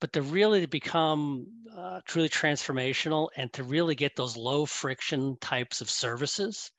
But 0.00 0.12
to 0.14 0.22
really 0.22 0.66
become 0.66 1.46
uh, 1.74 2.00
truly 2.06 2.28
transformational 2.28 3.28
and 3.36 3.52
to 3.54 3.62
really 3.64 3.94
get 3.94 4.16
those 4.16 4.36
low 4.36 4.66
friction 4.66 5.36
types 5.40 5.80
of 5.80 5.88
services 5.88 6.70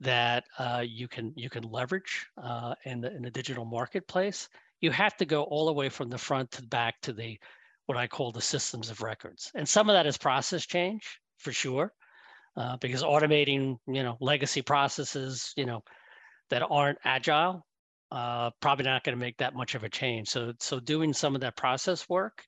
that 0.00 0.44
uh, 0.58 0.84
you 0.86 1.08
can 1.08 1.32
you 1.36 1.50
can 1.50 1.64
leverage 1.64 2.26
uh, 2.42 2.74
in 2.84 3.00
the 3.00 3.14
in 3.14 3.22
the 3.22 3.30
digital 3.30 3.64
marketplace, 3.64 4.48
you 4.82 4.90
have 4.90 5.16
to 5.16 5.24
go 5.24 5.44
all 5.44 5.66
the 5.66 5.72
way 5.72 5.88
from 5.88 6.10
the 6.10 6.18
front 6.18 6.50
to 6.50 6.60
the 6.60 6.68
back 6.68 7.00
to 7.02 7.12
the 7.14 7.38
what 7.86 7.96
I 7.96 8.06
call 8.06 8.30
the 8.32 8.40
systems 8.40 8.90
of 8.90 9.02
records. 9.02 9.50
And 9.54 9.68
some 9.68 9.88
of 9.88 9.94
that 9.94 10.06
is 10.06 10.18
process 10.18 10.66
change 10.66 11.18
for 11.38 11.52
sure 11.52 11.92
uh, 12.56 12.76
because 12.80 13.02
automating, 13.02 13.76
you 13.86 14.02
know, 14.02 14.16
legacy 14.20 14.62
processes, 14.62 15.52
you 15.56 15.64
know, 15.64 15.82
that 16.50 16.62
aren't 16.68 16.98
agile, 17.04 17.66
uh, 18.10 18.50
probably 18.60 18.84
not 18.84 19.04
going 19.04 19.16
to 19.16 19.24
make 19.24 19.38
that 19.38 19.54
much 19.54 19.74
of 19.74 19.84
a 19.84 19.88
change. 19.88 20.28
So, 20.28 20.52
so 20.60 20.78
doing 20.78 21.12
some 21.12 21.34
of 21.34 21.40
that 21.40 21.56
process 21.56 22.08
work 22.08 22.44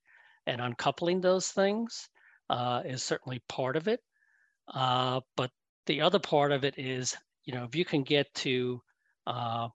and 0.47 0.61
uncoupling 0.61 1.21
those 1.21 1.49
things 1.49 2.09
uh, 2.51 2.83
is 2.85 3.03
certainly 3.03 3.43
part 3.49 3.77
of 3.77 3.89
it. 3.89 4.01
Uh, 4.73 5.21
but 5.37 5.51
the 5.87 6.01
other 6.01 6.19
part 6.19 6.53
of 6.53 6.65
it 6.65 6.75
is, 6.79 7.17
you 7.45 7.55
know, 7.55 7.65
if 7.65 7.75
you 7.75 7.85
can 7.85 8.03
get 8.03 8.33
to 8.35 8.81
uh, 9.27 9.69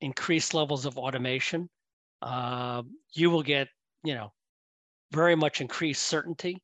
increased 0.00 0.54
levels 0.54 0.86
of 0.86 0.98
automation, 0.98 1.68
uh, 2.22 2.82
you 3.12 3.30
will 3.30 3.42
get, 3.42 3.68
you 4.04 4.14
know, 4.14 4.32
very 5.12 5.34
much 5.34 5.60
increased 5.60 6.02
certainty 6.02 6.62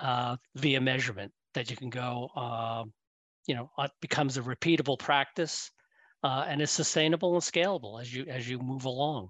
via 0.00 0.80
measurement 0.80 1.32
that 1.54 1.70
you 1.70 1.76
can 1.76 1.90
go, 1.90 2.28
uh, 2.36 2.84
you 3.46 3.54
know, 3.54 3.70
it 3.78 3.90
becomes 4.00 4.36
a 4.36 4.42
repeatable 4.42 4.98
practice 4.98 5.70
uh, 6.22 6.44
and 6.48 6.60
is 6.60 6.70
sustainable 6.70 7.34
and 7.34 7.42
scalable 7.42 8.00
as 8.00 8.12
you 8.12 8.24
as 8.28 8.48
you 8.48 8.58
move 8.58 8.84
along. 8.84 9.28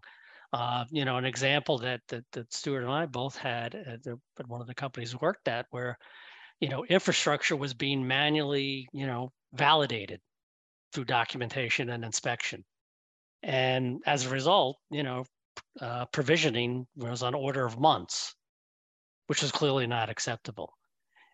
Uh, 0.53 0.85
you 0.91 1.05
know, 1.05 1.17
an 1.17 1.25
example 1.25 1.79
that, 1.79 2.01
that 2.09 2.25
that 2.33 2.53
Stuart 2.53 2.83
and 2.83 2.93
I 2.93 3.07
both 3.07 3.37
had 3.37 3.75
at, 3.75 4.03
the, 4.05 4.19
at 4.39 4.47
one 4.47 4.61
of 4.61 4.69
the 4.69 4.75
companies 4.75 5.21
worked 5.21 5.49
at, 5.49 5.67
where 5.71 5.99
you 6.61 6.69
know 6.69 6.85
infrastructure 6.85 7.57
was 7.57 7.75
being 7.75 8.07
manually, 8.07 8.89
you 8.93 9.07
know, 9.07 9.33
validated 9.53 10.21
through 10.93 11.05
documentation 11.05 11.91
and 11.91 12.05
inspection, 12.05 12.65
and 13.45 14.03
as 14.07 14.25
a 14.25 14.31
result, 14.31 14.79
you 14.91 15.03
know, 15.03 15.25
uh, 15.81 16.07
provisioning 16.07 16.87
was 16.97 17.23
on 17.23 17.35
order 17.35 17.65
of 17.65 17.79
months, 17.79 18.35
which 19.27 19.43
was 19.43 19.53
clearly 19.53 19.87
not 19.87 20.09
acceptable. 20.09 20.73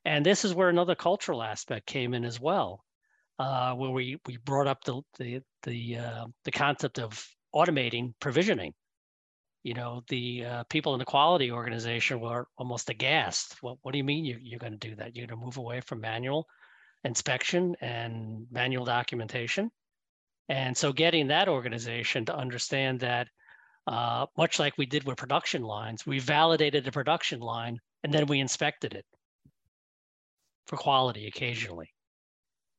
And 0.04 0.26
this 0.26 0.44
is 0.44 0.54
where 0.54 0.68
another 0.68 0.96
cultural 0.96 1.42
aspect 1.42 1.86
came 1.86 2.12
in 2.14 2.24
as 2.24 2.40
well, 2.40 2.84
uh, 3.38 3.74
where 3.74 3.90
we 3.90 4.18
we 4.26 4.38
brought 4.38 4.66
up 4.66 4.82
the 4.84 5.02
the 5.18 5.40
the 5.62 5.98
uh, 5.98 6.26
the 6.44 6.50
concept 6.50 6.98
of 6.98 7.24
automating 7.54 8.14
provisioning. 8.20 8.74
You 9.62 9.74
know, 9.74 10.02
the 10.08 10.44
uh, 10.46 10.64
people 10.64 10.94
in 10.94 10.98
the 10.98 11.04
quality 11.04 11.52
organization 11.52 12.18
were 12.18 12.46
almost 12.56 12.90
aghast. 12.90 13.62
What 13.62 13.76
what 13.82 13.92
do 13.92 13.98
you 13.98 14.04
mean 14.04 14.24
you, 14.24 14.38
you're 14.40 14.58
going 14.58 14.78
to 14.78 14.88
do 14.88 14.96
that? 14.96 15.14
You're 15.14 15.26
going 15.26 15.38
to 15.38 15.44
move 15.44 15.58
away 15.58 15.80
from 15.82 16.00
manual 16.00 16.48
inspection 17.04 17.76
and 17.80 18.46
manual 18.50 18.84
documentation. 18.84 19.70
And 20.50 20.76
so, 20.76 20.92
getting 20.92 21.28
that 21.28 21.48
organization 21.48 22.24
to 22.24 22.34
understand 22.34 22.98
that, 23.00 23.28
uh, 23.86 24.26
much 24.36 24.58
like 24.58 24.76
we 24.76 24.84
did 24.84 25.04
with 25.04 25.16
production 25.16 25.62
lines, 25.62 26.04
we 26.04 26.18
validated 26.18 26.84
the 26.84 26.90
production 26.90 27.38
line 27.38 27.78
and 28.02 28.12
then 28.12 28.26
we 28.26 28.40
inspected 28.40 28.94
it 28.94 29.04
for 30.66 30.76
quality 30.76 31.28
occasionally. 31.28 31.88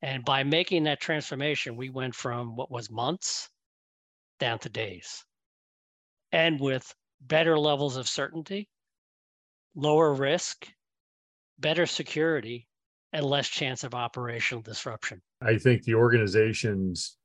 And 0.01 0.25
by 0.25 0.43
making 0.43 0.84
that 0.84 0.99
transformation, 0.99 1.77
we 1.77 1.89
went 1.89 2.13
from 2.13 2.57
what 2.57 2.69
was 2.69 2.91
months 2.91 3.49
down 4.38 4.60
to 4.60 4.69
days. 4.69 5.23
And 6.34 6.60
with 6.60 6.93
better 7.21 7.57
levels 7.57 7.95
of 7.95 8.10
certainty, 8.10 8.67
lower 9.75 10.13
risk, 10.13 10.67
better 11.57 11.86
security, 11.86 12.67
and 13.13 13.25
less 13.25 13.47
chance 13.47 13.86
of 13.86 13.93
operational 13.93 14.62
disruption. 14.62 15.21
I 15.41 15.57
think 15.57 15.84
the 15.84 15.95
organizations 15.95 17.17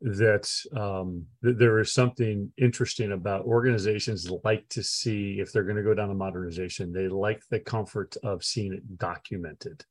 that 0.00 0.50
um, 0.76 1.26
th- 1.44 1.56
there 1.58 1.78
is 1.78 1.92
something 1.92 2.52
interesting 2.56 3.12
about 3.12 3.44
organizations 3.44 4.30
like 4.44 4.68
to 4.70 4.82
see 4.82 5.40
if 5.40 5.52
they're 5.52 5.64
going 5.64 5.76
to 5.76 5.82
go 5.82 5.94
down 5.94 6.10
a 6.10 6.14
modernization, 6.14 6.92
they 6.92 7.08
like 7.08 7.42
the 7.50 7.60
comfort 7.60 8.16
of 8.22 8.42
seeing 8.42 8.72
it 8.72 8.98
documented 8.98 9.84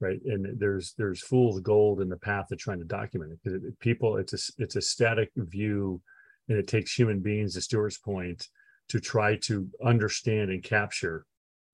right? 0.00 0.20
And 0.24 0.58
there's 0.58 0.94
there's 0.98 1.22
fool's 1.22 1.60
gold 1.60 2.00
in 2.00 2.08
the 2.08 2.16
path 2.16 2.50
of 2.50 2.58
trying 2.58 2.78
to 2.78 2.84
document 2.84 3.32
it 3.32 3.38
because 3.42 3.62
people 3.80 4.16
it's 4.18 4.32
a 4.32 4.62
it's 4.62 4.76
a 4.76 4.80
static 4.80 5.30
view 5.36 6.00
and 6.48 6.58
it 6.58 6.68
takes 6.68 6.92
human 6.92 7.20
beings 7.20 7.54
to 7.54 7.60
Stuart's 7.60 7.98
point 7.98 8.48
to 8.88 9.00
try 9.00 9.36
to 9.36 9.68
understand 9.84 10.50
and 10.50 10.62
capture 10.62 11.26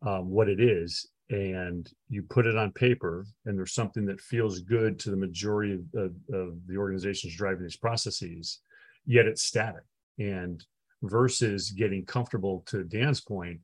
um, 0.06 0.30
what 0.30 0.48
it 0.48 0.60
is 0.60 1.08
and 1.32 1.90
you 2.10 2.22
put 2.22 2.46
it 2.46 2.56
on 2.58 2.70
paper 2.72 3.26
and 3.46 3.58
there's 3.58 3.72
something 3.72 4.04
that 4.04 4.20
feels 4.20 4.60
good 4.60 4.98
to 4.98 5.10
the 5.10 5.16
majority 5.16 5.72
of, 5.72 5.80
of, 5.94 6.14
of 6.32 6.66
the 6.66 6.76
organizations 6.76 7.34
driving 7.34 7.62
these 7.62 7.76
processes 7.76 8.60
yet 9.06 9.26
it's 9.26 9.42
static 9.42 9.82
and 10.18 10.64
versus 11.02 11.70
getting 11.70 12.04
comfortable 12.04 12.62
to 12.66 12.84
dan's 12.84 13.22
point 13.22 13.58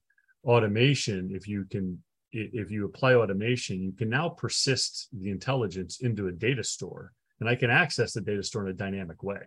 automation 0.45 1.29
if 1.31 1.47
you 1.47 1.65
can 1.71 2.03
if 2.33 2.71
you 2.71 2.87
apply 2.87 3.15
automation 3.15 3.81
you 3.81 3.93
can 3.93 4.09
now 4.09 4.31
persist 4.31 5.09
the 5.21 5.31
intelligence 5.31 6.01
into 6.01 6.29
a 6.29 6.33
data 6.33 6.65
store 6.65 7.13
and 7.41 7.49
i 7.49 7.55
can 7.55 7.71
access 7.71 8.15
the 8.15 8.21
data 8.21 8.43
store 8.43 8.65
in 8.65 8.71
a 8.71 8.75
dynamic 8.75 9.23
way 9.23 9.41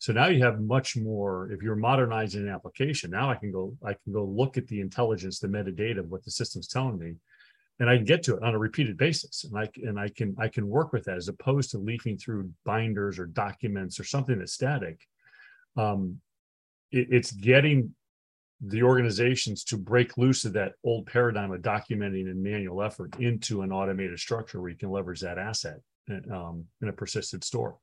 so 0.00 0.12
now 0.12 0.28
you 0.28 0.44
have 0.44 0.60
much 0.60 0.96
more. 0.96 1.50
If 1.50 1.60
you're 1.60 1.74
modernizing 1.74 2.42
an 2.42 2.48
application, 2.48 3.10
now 3.10 3.30
I 3.30 3.34
can 3.34 3.50
go, 3.50 3.76
I 3.84 3.94
can 3.94 4.12
go 4.12 4.24
look 4.24 4.56
at 4.56 4.68
the 4.68 4.80
intelligence, 4.80 5.40
the 5.40 5.48
metadata 5.48 5.98
of 5.98 6.08
what 6.08 6.24
the 6.24 6.30
system's 6.30 6.68
telling 6.68 6.98
me, 6.98 7.16
and 7.80 7.88
I 7.88 7.96
can 7.96 8.04
get 8.04 8.22
to 8.24 8.36
it 8.36 8.42
on 8.42 8.54
a 8.54 8.58
repeated 8.58 8.96
basis. 8.96 9.44
And 9.44 9.58
I 9.58 9.68
and 9.82 9.98
I 9.98 10.08
can 10.08 10.34
I 10.38 10.48
can 10.48 10.68
work 10.68 10.92
with 10.92 11.04
that 11.04 11.16
as 11.16 11.28
opposed 11.28 11.70
to 11.70 11.78
leafing 11.78 12.18
through 12.18 12.50
binders 12.64 13.18
or 13.18 13.26
documents 13.26 14.00
or 14.00 14.04
something 14.04 14.38
that's 14.38 14.52
static. 14.52 15.00
Um, 15.76 16.20
it, 16.90 17.08
it's 17.10 17.32
getting 17.32 17.94
the 18.60 18.82
organizations 18.82 19.62
to 19.62 19.76
break 19.76 20.18
loose 20.18 20.44
of 20.44 20.52
that 20.54 20.72
old 20.82 21.06
paradigm 21.06 21.52
of 21.52 21.60
documenting 21.60 22.28
and 22.28 22.42
manual 22.42 22.82
effort 22.82 23.14
into 23.20 23.62
an 23.62 23.70
automated 23.70 24.18
structure 24.18 24.60
where 24.60 24.70
you 24.70 24.76
can 24.76 24.90
leverage 24.90 25.20
that 25.20 25.38
asset 25.38 25.78
um, 26.32 26.64
in 26.82 26.88
a 26.88 26.92
persistent 26.92 27.44
store. 27.44 27.76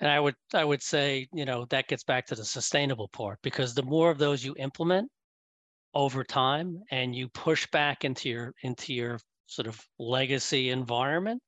And 0.00 0.10
I 0.10 0.20
would 0.20 0.36
I 0.54 0.64
would 0.64 0.82
say, 0.82 1.28
you 1.32 1.44
know, 1.44 1.66
that 1.66 1.88
gets 1.88 2.04
back 2.04 2.26
to 2.26 2.34
the 2.34 2.44
sustainable 2.44 3.08
part 3.08 3.40
because 3.42 3.74
the 3.74 3.82
more 3.82 4.10
of 4.10 4.16
those 4.16 4.44
you 4.44 4.54
implement 4.56 5.10
over 5.98 6.22
time 6.22 6.80
and 6.92 7.12
you 7.12 7.28
push 7.30 7.66
back 7.72 8.04
into 8.04 8.28
your 8.28 8.54
into 8.62 8.94
your 8.94 9.18
sort 9.46 9.66
of 9.66 9.84
legacy 9.98 10.70
environment, 10.70 11.42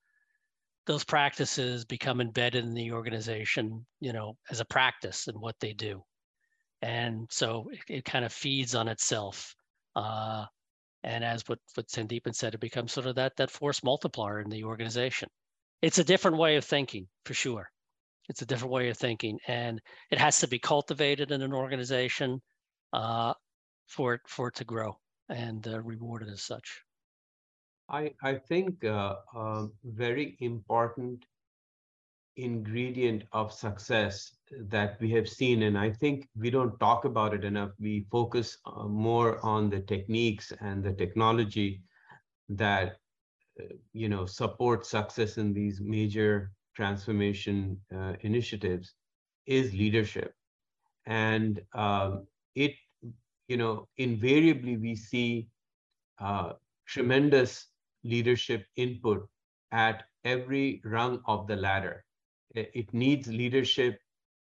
those 0.87 1.05
practices 1.05 1.85
become 1.85 2.21
embedded 2.21 2.65
in 2.65 2.75
the 2.75 2.91
organization, 2.91 3.87
you 4.01 4.13
know, 4.13 4.37
as 4.51 4.59
a 4.59 4.65
practice 4.65 5.29
and 5.29 5.41
what 5.41 5.55
they 5.61 5.73
do. 5.73 6.03
And 6.83 7.29
so 7.31 7.71
it, 7.71 7.99
it 7.99 8.05
kind 8.05 8.25
of 8.25 8.33
feeds 8.33 8.75
on 8.75 8.89
itself. 8.89 9.55
Uh, 9.95 10.47
and 11.05 11.23
as 11.23 11.45
what, 11.47 11.61
what 11.77 11.87
Sandeepan 11.87 12.35
said, 12.35 12.55
it 12.55 12.61
becomes 12.61 12.91
sort 12.91 13.07
of 13.07 13.15
that 13.15 13.37
that 13.37 13.53
force 13.53 13.85
multiplier 13.85 14.41
in 14.41 14.51
the 14.51 14.65
organization. 14.65 15.29
It's 15.81 15.99
a 15.99 16.05
different 16.05 16.39
way 16.39 16.57
of 16.57 16.65
thinking 16.65 17.07
for 17.25 17.35
sure. 17.35 17.69
It's 18.29 18.43
a 18.43 18.47
different 18.47 18.73
way 18.73 18.89
of 18.89 18.97
thinking, 18.97 19.39
and 19.47 19.81
it 20.11 20.19
has 20.19 20.41
to 20.41 20.49
be 20.49 20.59
cultivated 20.59 21.31
in 21.31 21.41
an 21.41 21.53
organization 21.53 22.41
uh, 22.93 23.35
for 23.91 24.15
it 24.15 24.23
for 24.29 24.49
it 24.49 24.57
to 24.57 24.65
grow 24.65 24.99
and 25.29 25.67
uh, 25.69 25.81
rewarded 25.83 26.31
as 26.31 26.43
such. 26.43 26.85
I 27.91 28.15
I 28.23 28.37
think 28.37 28.85
uh, 28.85 29.17
a 29.35 29.69
very 29.85 30.37
important 30.41 31.27
ingredient 32.37 33.25
of 33.33 33.53
success 33.53 34.37
that 34.51 34.99
we 35.01 35.11
have 35.11 35.29
seen, 35.29 35.63
and 35.63 35.77
I 35.79 35.91
think 35.91 36.29
we 36.37 36.51
don't 36.51 36.79
talk 36.81 37.05
about 37.05 37.35
it 37.35 37.45
enough. 37.45 37.73
We 37.79 38.07
focus 38.11 38.59
uh, 38.67 38.87
more 38.89 39.45
on 39.45 39.71
the 39.71 39.81
techniques 39.81 40.53
and 40.61 40.83
the 40.85 40.93
technology 40.95 41.83
that 42.49 42.99
uh, 43.61 43.65
you 43.93 44.09
know 44.09 44.27
support 44.27 44.87
success 44.87 45.39
in 45.39 45.53
these 45.53 45.81
major 45.81 46.53
transformation 46.75 47.81
uh, 47.95 48.15
initiatives 48.21 48.95
is 49.47 49.75
leadership. 49.75 50.35
And 51.07 51.61
um, 51.75 52.27
it, 52.55 52.73
you 53.51 53.57
know, 53.57 53.89
invariably 53.97 54.77
we 54.77 54.95
see 54.95 55.49
uh, 56.21 56.53
tremendous 56.87 57.67
leadership 58.05 58.65
input 58.77 59.29
at 59.73 60.05
every 60.25 60.81
rung 60.85 61.21
of 61.27 61.47
the 61.49 61.57
ladder. 61.57 62.05
It 62.55 62.93
needs 62.95 63.29
leadership 63.29 63.99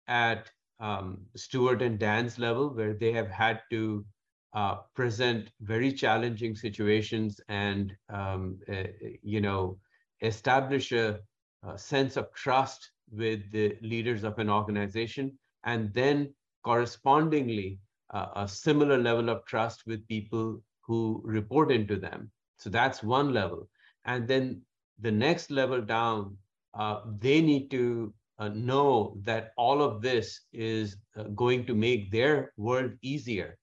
at 0.07 0.49
um, 0.79 1.25
Stuart 1.35 1.81
and 1.81 1.99
Dan's 1.99 2.39
level, 2.39 2.69
where 2.69 2.93
they 2.93 3.11
have 3.13 3.29
had 3.29 3.61
to 3.71 4.05
uh, 4.53 4.75
present 4.95 5.49
very 5.61 5.91
challenging 5.91 6.55
situations 6.55 7.39
and, 7.49 7.93
um, 8.09 8.59
uh, 8.71 8.83
you 9.21 9.41
know, 9.41 9.77
establish 10.21 10.91
a 10.91 11.19
a 11.63 11.77
sense 11.77 12.15
of 12.15 12.33
trust 12.33 12.91
with 13.11 13.51
the 13.51 13.77
leaders 13.81 14.23
of 14.23 14.39
an 14.39 14.49
organization, 14.49 15.37
and 15.65 15.93
then 15.93 16.33
correspondingly, 16.63 17.79
a 18.11 18.47
similar 18.47 18.97
level 18.97 19.29
of 19.29 19.45
trust 19.45 19.83
with 19.85 20.07
people 20.07 20.61
who 20.81 21.21
report 21.23 21.71
into 21.71 21.95
them. 21.95 22.31
So 22.57 22.69
that's 22.69 23.03
one 23.03 23.33
level. 23.33 23.69
And 24.05 24.27
then 24.27 24.61
the 24.99 25.11
next 25.11 25.51
level 25.51 25.81
down, 25.81 26.37
uh, 26.73 27.01
they 27.19 27.41
need 27.41 27.69
to 27.71 28.13
uh, 28.39 28.49
know 28.49 29.17
that 29.23 29.51
all 29.57 29.81
of 29.81 30.01
this 30.01 30.41
is 30.53 30.97
uh, 31.17 31.23
going 31.35 31.65
to 31.65 31.75
make 31.75 32.11
their 32.11 32.53
world 32.57 32.91
easier. 33.01 33.57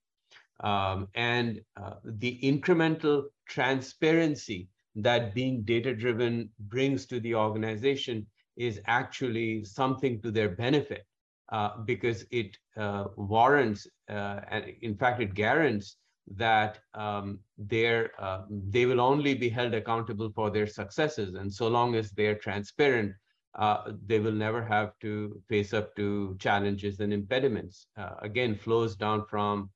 Um, 0.60 1.08
and 1.14 1.60
uh, 1.76 1.94
the 2.04 2.38
incremental 2.42 3.24
transparency 3.46 4.68
that 4.94 5.34
being 5.34 5.62
data 5.62 5.94
driven 5.94 6.50
brings 6.58 7.06
to 7.06 7.20
the 7.20 7.34
organization 7.34 8.26
is 8.56 8.80
actually 8.86 9.64
something 9.64 10.22
to 10.22 10.30
their 10.30 10.48
benefit 10.48 11.04
uh, 11.52 11.78
because 11.84 12.24
it 12.30 12.56
uh, 12.76 13.04
warrants 13.16 13.86
uh, 14.08 14.40
and 14.50 14.64
in 14.82 14.96
fact 14.96 15.20
it 15.20 15.34
guarantees 15.34 15.96
that 16.28 16.80
um, 16.94 17.38
uh, 17.72 18.42
they 18.50 18.84
will 18.84 19.00
only 19.00 19.34
be 19.34 19.48
held 19.48 19.72
accountable 19.72 20.28
for 20.34 20.50
their 20.50 20.66
successes. 20.66 21.34
And 21.34 21.52
so 21.52 21.68
long 21.68 21.94
as 21.94 22.10
they're 22.10 22.34
transparent 22.34 23.12
they 24.06 24.18
will 24.18 24.32
never 24.32 24.62
have 24.62 24.92
to 25.00 25.40
face 25.48 25.72
up 25.72 25.94
to 25.96 26.36
challenges 26.40 27.00
and 27.00 27.12
impediments. 27.12 27.86
Again 28.20 28.56
flows 28.56 28.96
down 28.96 29.24
from 29.30 29.70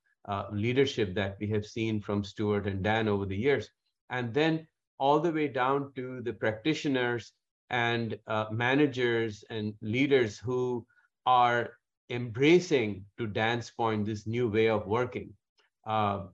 leadership 0.52 1.14
that 1.14 1.36
we 1.40 1.46
have 1.48 1.64
seen 1.64 2.00
from 2.00 2.24
Stuart 2.24 2.66
and 2.66 2.82
Dan 2.82 3.08
over 3.08 3.26
the 3.26 3.36
years. 3.36 3.70
And 4.10 4.34
then 4.34 4.66
all 4.98 5.20
the 5.20 5.32
way 5.32 5.48
down 5.48 5.92
to 5.94 6.20
the 6.20 6.32
practitioners 6.32 7.32
and 7.70 8.18
uh, 8.26 8.46
managers 8.50 9.44
and 9.48 9.72
leaders 9.80 10.36
who 10.36 10.84
are 11.26 11.70
embracing, 12.10 13.04
to 13.18 13.26
Dan's 13.26 13.70
point, 13.70 14.06
this 14.06 14.26
new 14.26 14.48
way 14.48 14.68
of 14.68 14.86
working. 14.86 15.32
Uh, 15.86 16.26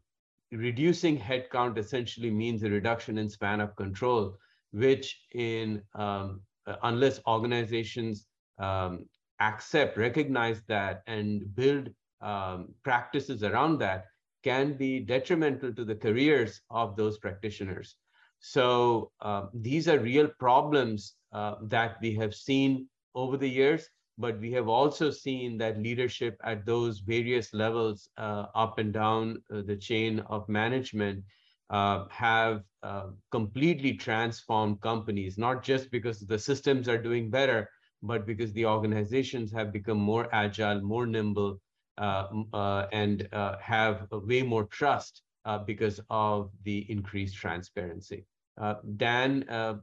reducing 0.52 1.18
headcount 1.18 1.76
essentially 1.78 2.30
means 2.30 2.62
a 2.62 2.70
reduction 2.70 3.18
in 3.18 3.28
span 3.28 3.60
of 3.60 3.76
control, 3.76 4.36
which 4.72 5.20
in 5.34 5.82
um, 5.94 6.40
unless 6.82 7.20
organizations 7.26 8.26
um, 8.58 9.06
accept, 9.40 9.96
recognize 9.96 10.62
that, 10.68 11.02
and 11.06 11.54
build 11.54 11.90
um, 12.22 12.68
practices 12.82 13.42
around 13.42 13.78
that, 13.78 14.06
can 14.42 14.76
be 14.76 15.00
detrimental 15.00 15.74
to 15.74 15.84
the 15.84 15.94
careers 15.94 16.60
of 16.70 16.96
those 16.96 17.18
practitioners. 17.18 17.96
So 18.40 19.10
uh, 19.20 19.46
these 19.52 19.88
are 19.88 19.98
real 19.98 20.28
problems 20.38 21.14
uh, 21.32 21.56
that 21.64 21.96
we 22.00 22.14
have 22.14 22.34
seen 22.34 22.88
over 23.14 23.36
the 23.36 23.48
years, 23.48 23.88
but 24.18 24.38
we 24.40 24.50
have 24.52 24.68
also 24.68 25.10
seen 25.10 25.58
that 25.58 25.78
leadership 25.78 26.40
at 26.44 26.64
those 26.64 27.00
various 27.00 27.52
levels 27.52 28.08
uh, 28.16 28.46
up 28.54 28.78
and 28.78 28.92
down 28.92 29.42
uh, 29.52 29.62
the 29.62 29.76
chain 29.76 30.20
of 30.20 30.48
management 30.48 31.22
uh, 31.70 32.04
have 32.08 32.62
uh, 32.82 33.08
completely 33.30 33.92
transformed 33.92 34.80
companies, 34.80 35.36
not 35.36 35.62
just 35.62 35.90
because 35.90 36.20
the 36.20 36.38
systems 36.38 36.88
are 36.88 37.02
doing 37.02 37.28
better, 37.28 37.68
but 38.02 38.26
because 38.26 38.52
the 38.52 38.64
organizations 38.64 39.52
have 39.52 39.72
become 39.72 39.98
more 39.98 40.28
agile, 40.32 40.80
more 40.80 41.06
nimble, 41.06 41.60
and 41.98 43.28
have 43.60 44.06
way 44.12 44.42
more 44.42 44.64
trust 44.64 45.22
uh, 45.46 45.58
because 45.58 46.00
of 46.10 46.50
the 46.64 46.90
increased 46.90 47.36
transparency. 47.36 48.26
Uh, 48.60 48.74
Dan, 48.96 49.48
uh, 49.48 49.74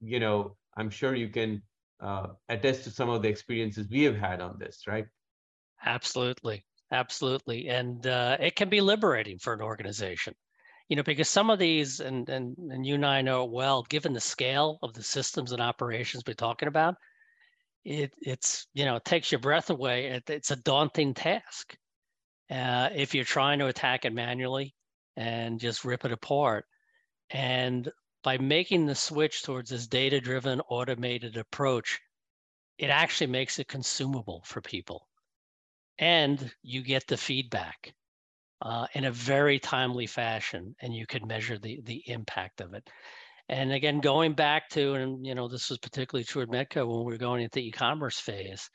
you 0.00 0.20
know, 0.20 0.56
I'm 0.76 0.90
sure 0.90 1.14
you 1.14 1.28
can 1.28 1.62
attest 2.00 2.84
to 2.84 2.90
some 2.90 3.08
of 3.08 3.22
the 3.22 3.28
experiences 3.28 3.88
we 3.90 4.02
have 4.04 4.16
had 4.16 4.40
on 4.40 4.58
this, 4.58 4.82
right? 4.86 5.06
Absolutely. 5.84 6.64
absolutely, 6.90 7.68
and 7.68 8.06
uh, 8.06 8.36
it 8.40 8.56
can 8.56 8.68
be 8.68 8.80
liberating 8.80 9.38
for 9.38 9.52
an 9.52 9.60
organization. 9.62 10.34
You 10.88 10.96
know, 10.96 11.02
because 11.02 11.28
some 11.28 11.50
of 11.50 11.58
these, 11.58 12.00
and 12.00 12.28
and 12.28 12.56
and 12.70 12.86
you 12.86 12.94
and 12.94 13.06
I 13.06 13.22
know 13.22 13.44
well, 13.44 13.82
given 13.84 14.12
the 14.12 14.20
scale 14.20 14.78
of 14.82 14.94
the 14.94 15.02
systems 15.02 15.52
and 15.52 15.60
operations 15.62 16.22
we're 16.26 16.34
talking 16.34 16.68
about, 16.68 16.94
it 17.84 18.12
it's 18.20 18.66
you 18.74 18.84
know 18.84 18.96
it 18.96 19.04
takes 19.04 19.32
your 19.32 19.40
breath 19.40 19.70
away. 19.70 20.06
It, 20.06 20.30
it's 20.30 20.50
a 20.50 20.56
daunting 20.56 21.14
task 21.14 21.76
uh, 22.50 22.90
if 22.94 23.14
you're 23.14 23.24
trying 23.24 23.58
to 23.60 23.66
attack 23.66 24.04
it 24.04 24.12
manually 24.12 24.74
and 25.16 25.60
just 25.60 25.84
rip 25.84 26.04
it 26.04 26.12
apart. 26.12 26.66
And 27.30 27.90
by 28.26 28.36
making 28.38 28.86
the 28.86 28.94
switch 28.96 29.44
towards 29.44 29.70
this 29.70 29.86
data-driven, 29.86 30.60
automated 30.68 31.36
approach, 31.36 32.00
it 32.76 32.90
actually 32.90 33.28
makes 33.28 33.60
it 33.60 33.68
consumable 33.68 34.42
for 34.44 34.60
people, 34.60 35.06
and 36.00 36.50
you 36.60 36.82
get 36.82 37.06
the 37.06 37.16
feedback. 37.16 37.94
Uh, 38.62 38.86
in 38.94 39.04
a 39.04 39.10
very 39.12 39.58
timely 39.60 40.06
fashion, 40.06 40.74
and 40.80 40.92
you 40.92 41.06
can 41.06 41.26
measure 41.26 41.58
the 41.58 41.78
the 41.84 42.02
impact 42.06 42.60
of 42.62 42.72
it. 42.74 42.88
And 43.50 43.70
again, 43.70 44.00
going 44.00 44.32
back 44.32 44.70
to, 44.70 44.94
and 44.94 45.24
you 45.24 45.34
know, 45.34 45.46
this 45.46 45.68
was 45.68 45.78
particularly 45.78 46.24
true 46.24 46.42
at 46.42 46.48
Medco 46.48 46.88
when 46.88 47.04
we 47.04 47.12
were 47.12 47.18
going 47.18 47.42
into 47.42 47.60
the 47.60 47.68
e-commerce 47.68 48.18
phase, 48.18 48.68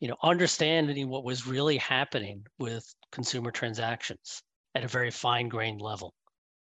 you 0.00 0.08
know, 0.08 0.16
understanding 0.22 1.08
what 1.08 1.24
was 1.24 1.46
really 1.46 1.78
happening 1.78 2.44
with 2.58 2.84
consumer 3.12 3.52
transactions 3.52 4.42
at 4.74 4.84
a 4.84 4.88
very 4.88 5.12
fine-grained 5.12 5.80
level 5.80 6.12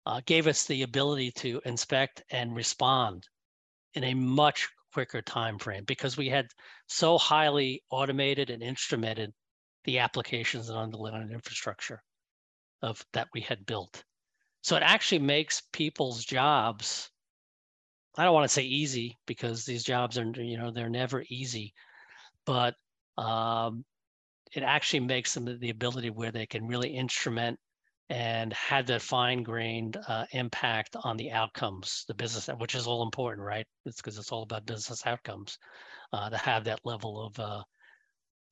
uh, 0.06 0.22
gave 0.26 0.48
us 0.48 0.65
the 0.65 0.84
ability 0.84 1.32
to 1.32 1.62
inspect 1.65 2.24
and 2.32 2.56
respond 2.56 3.28
in 3.94 4.04
a 4.04 4.13
much 4.13 4.70
quicker 4.94 5.22
time 5.22 5.58
frame 5.58 5.84
because 5.86 6.18
we 6.18 6.30
had 6.30 6.48
so 6.88 7.18
highly 7.18 7.82
automated 7.89 8.50
and 8.50 8.62
instrumented 8.63 9.32
the 9.86 10.00
applications 10.00 10.70
and 10.70 10.78
underlying 10.78 11.32
infrastructure 11.32 12.02
of 12.82 13.04
that 13.13 13.28
we 13.34 13.41
had 13.41 13.65
built. 13.65 14.04
So 14.62 14.76
it 14.76 14.84
actually 14.84 15.20
makes 15.20 15.62
people's 15.72 16.24
jobs 16.24 17.10
I 18.18 18.24
don't 18.24 18.34
want 18.34 18.46
to 18.46 18.54
say 18.54 18.63
easy 18.63 19.18
because 19.26 19.65
these 19.65 19.84
jobs 19.84 20.18
are, 20.18 20.26
you 20.36 20.58
know, 20.58 20.72
they're 20.72 20.89
never 20.89 21.24
easy, 21.30 21.74
but 22.46 22.76
um, 23.18 23.84
it 24.54 24.63
actually 24.63 25.02
makes 25.02 25.34
them 25.34 25.60
the 25.60 25.70
ability 25.70 26.10
where 26.12 26.32
they 26.32 26.46
can 26.46 26.68
really 26.68 26.89
instrument 26.89 27.60
and 28.10 28.54
had 28.54 28.88
that 28.88 29.02
fine-grained 29.02 29.98
uh, 30.08 30.26
impact 30.32 30.96
on 31.04 31.18
the 31.18 31.32
outcomes, 31.32 32.06
the 32.08 32.13
business, 32.13 32.48
which 32.60 32.76
is 32.76 32.88
all 32.88 33.04
important, 33.04 33.46
right? 33.46 33.65
It's 33.86 33.98
because 33.98 34.18
it's 34.18 34.32
all 34.32 34.44
about 34.44 34.65
business 34.65 35.06
outcomes 35.06 35.58
uh, 36.13 36.30
to 36.30 36.38
have 36.38 36.65
that 36.65 36.82
level 36.86 37.26
of 37.26 37.39
uh, 37.39 37.63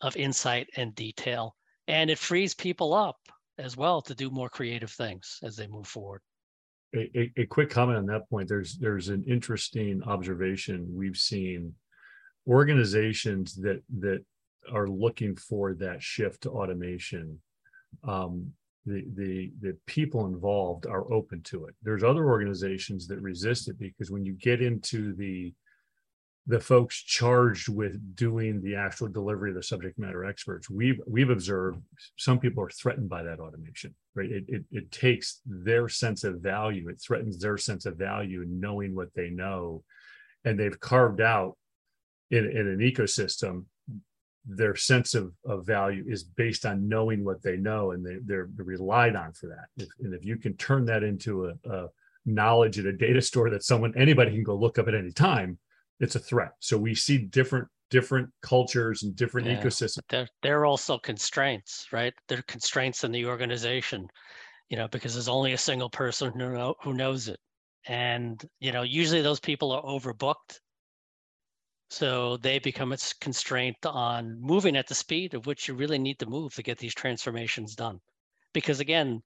of 0.01 0.17
insight 0.17 0.67
and 0.75 0.93
detail, 0.95 1.55
and 1.87 2.09
it 2.09 2.19
frees 2.19 2.53
people 2.53 2.93
up 2.93 3.17
as 3.57 3.77
well 3.77 4.01
to 4.01 4.15
do 4.15 4.29
more 4.29 4.49
creative 4.49 4.91
things 4.91 5.39
as 5.43 5.55
they 5.55 5.67
move 5.67 5.87
forward 5.87 6.21
a, 6.95 7.31
a, 7.37 7.45
quick 7.45 7.69
comment 7.69 7.97
on 7.97 8.05
that 8.07 8.29
point. 8.29 8.47
There's 8.47 8.77
there's 8.77 9.09
an 9.09 9.23
interesting 9.27 10.01
observation 10.03 10.87
we've 10.91 11.17
seen 11.17 11.73
organizations 12.47 13.55
that 13.55 13.81
that 13.99 14.23
are 14.71 14.87
looking 14.87 15.35
for 15.35 15.73
that 15.75 16.01
shift 16.01 16.43
to 16.43 16.51
automation. 16.51 17.39
Um, 18.03 18.51
the 18.85 19.05
the 19.15 19.51
the 19.61 19.77
people 19.87 20.25
involved 20.25 20.85
are 20.85 21.11
open 21.11 21.41
to 21.43 21.65
it. 21.65 21.75
There's 21.83 22.03
other 22.03 22.27
organizations 22.27 23.07
that 23.07 23.21
resist 23.21 23.69
it 23.69 23.79
because 23.79 24.11
when 24.11 24.25
you 24.25 24.33
get 24.33 24.61
into 24.61 25.13
the 25.13 25.53
the 26.45 26.59
folks 26.59 27.01
charged 27.01 27.69
with 27.69 28.15
doing 28.15 28.61
the 28.61 28.75
actual 28.75 29.07
delivery 29.07 29.49
of 29.49 29.55
the 29.55 29.63
subject 29.63 29.97
matter 29.97 30.25
experts 30.25 30.69
we've 30.69 30.99
we've 31.07 31.29
observed 31.29 31.79
some 32.17 32.37
people 32.37 32.61
are 32.61 32.69
threatened 32.69 33.09
by 33.09 33.23
that 33.23 33.39
automation 33.39 33.95
right 34.13 34.29
it, 34.29 34.43
it, 34.47 34.63
it 34.71 34.91
takes 34.91 35.39
their 35.45 35.87
sense 35.87 36.23
of 36.25 36.41
value 36.41 36.89
it 36.89 37.01
threatens 37.01 37.39
their 37.39 37.57
sense 37.57 37.85
of 37.85 37.95
value 37.95 38.41
in 38.41 38.59
knowing 38.59 38.93
what 38.93 39.07
they 39.15 39.29
know 39.29 39.83
and 40.43 40.59
they've 40.59 40.79
carved 40.81 41.21
out 41.21 41.55
in, 42.29 42.45
in 42.45 42.67
an 42.67 42.79
ecosystem 42.79 43.63
their 44.45 44.75
sense 44.75 45.15
of, 45.15 45.33
of 45.45 45.65
value 45.65 46.03
is 46.07 46.23
based 46.23 46.65
on 46.65 46.87
knowing 46.87 47.23
what 47.23 47.41
they 47.41 47.55
know 47.55 47.91
and 47.91 48.05
they, 48.05 48.17
they're 48.25 48.49
relied 48.57 49.15
on 49.15 49.31
for 49.33 49.47
that 49.47 49.83
if, 49.83 49.89
and 50.01 50.13
if 50.13 50.25
you 50.25 50.37
can 50.37 50.53
turn 50.57 50.85
that 50.85 51.01
into 51.03 51.45
a, 51.45 51.69
a 51.69 51.87
knowledge 52.25 52.77
in 52.77 52.87
a 52.87 52.91
data 52.91 53.21
store 53.21 53.49
that 53.49 53.63
someone 53.63 53.93
anybody 53.95 54.31
can 54.31 54.43
go 54.43 54.55
look 54.55 54.77
up 54.77 54.87
at 54.87 54.95
any 54.95 55.11
time 55.11 55.57
it's 55.99 56.15
a 56.15 56.19
threat. 56.19 56.51
So 56.59 56.77
we 56.77 56.95
see 56.95 57.17
different 57.17 57.67
different 57.89 58.29
cultures 58.41 59.03
and 59.03 59.15
different 59.15 59.47
yeah. 59.47 59.61
ecosystems. 59.61 59.99
They're, 60.09 60.27
they're 60.41 60.65
also 60.65 60.97
constraints, 60.97 61.87
right? 61.91 62.13
They're 62.27 62.43
constraints 62.47 63.03
in 63.03 63.11
the 63.11 63.27
organization, 63.27 64.07
you 64.69 64.77
know, 64.77 64.87
because 64.87 65.13
there's 65.13 65.27
only 65.27 65.53
a 65.53 65.57
single 65.57 65.91
person 65.91 66.31
who 66.33 66.53
know, 66.53 66.73
who 66.81 66.93
knows 66.93 67.27
it, 67.27 67.39
and 67.87 68.43
you 68.59 68.71
know, 68.71 68.81
usually 68.81 69.21
those 69.21 69.39
people 69.39 69.71
are 69.71 69.83
overbooked, 69.83 70.59
so 71.89 72.37
they 72.37 72.59
become 72.59 72.91
a 72.91 72.97
constraint 73.19 73.77
on 73.85 74.39
moving 74.39 74.75
at 74.75 74.87
the 74.87 74.95
speed 74.95 75.33
of 75.33 75.45
which 75.45 75.67
you 75.67 75.73
really 75.73 75.99
need 75.99 76.19
to 76.19 76.25
move 76.25 76.53
to 76.55 76.63
get 76.63 76.77
these 76.77 76.95
transformations 76.95 77.75
done, 77.75 77.99
because 78.53 78.79
again. 78.79 79.21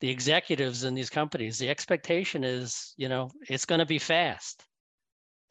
The 0.00 0.10
executives 0.10 0.84
in 0.84 0.94
these 0.94 1.08
companies, 1.08 1.58
the 1.58 1.70
expectation 1.70 2.44
is, 2.44 2.92
you 2.98 3.08
know, 3.08 3.30
it's 3.48 3.64
going 3.64 3.78
to 3.78 3.86
be 3.86 3.98
fast 3.98 4.62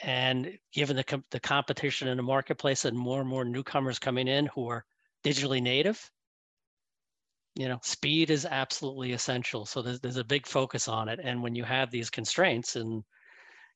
and 0.01 0.55
given 0.71 0.95
the, 0.95 1.03
com- 1.03 1.23
the 1.31 1.39
competition 1.39 2.07
in 2.07 2.17
the 2.17 2.21
marketplace 2.21 2.85
and 2.85 2.95
more 2.95 3.19
and 3.19 3.27
more 3.27 3.43
newcomers 3.43 3.97
coming 3.97 4.27
in 4.27 4.45
who 4.53 4.67
are 4.67 4.85
digitally 5.23 5.63
native, 5.63 5.99
you 7.55 7.67
know, 7.67 7.79
speed 7.81 8.29
is 8.29 8.45
absolutely 8.45 9.13
essential. 9.13 9.65
So 9.65 9.81
there's, 9.81 9.99
there's 9.99 10.17
a 10.17 10.23
big 10.23 10.45
focus 10.45 10.87
on 10.87 11.09
it. 11.09 11.19
And 11.23 11.41
when 11.41 11.55
you 11.55 11.63
have 11.63 11.89
these 11.89 12.11
constraints 12.11 12.75
in, 12.75 13.03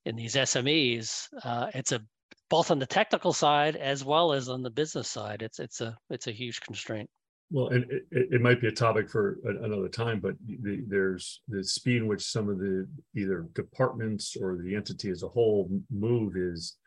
in 0.06 0.16
these 0.16 0.36
SMEs, 0.36 1.30
uh, 1.44 1.72
it's 1.74 1.94
a 1.94 2.02
both 2.50 2.72
on 2.72 2.80
the 2.80 2.86
technical 2.86 3.34
side 3.34 3.76
as 3.76 4.04
well 4.04 4.34
as 4.34 4.50
on 4.50 4.64
the 4.64 4.70
business 4.70 5.08
side. 5.08 5.42
It's 5.42 5.60
it's 5.60 5.82
a 5.82 5.98
it's 6.10 6.28
a 6.28 6.32
huge 6.32 6.62
constraint. 6.62 7.10
Well, 7.52 7.70
and 7.70 7.84
it, 7.90 8.04
it 8.12 8.42
might 8.42 8.62
be 8.62 8.68
a 8.68 8.72
topic 8.72 9.10
for 9.10 9.40
another 9.44 9.88
time, 9.88 10.20
but 10.20 10.36
the, 10.46 10.84
there's 10.88 11.42
the 11.48 11.64
speed 11.64 11.98
in 11.98 12.08
which 12.08 12.24
some 12.24 12.48
of 12.48 12.60
the 12.60 12.88
either 13.16 13.48
departments 13.56 14.38
or 14.40 14.58
the 14.58 14.76
entity 14.76 15.10
as 15.10 15.24
a 15.24 15.28
whole 15.28 15.70
move 15.90 16.36
is. 16.36 16.78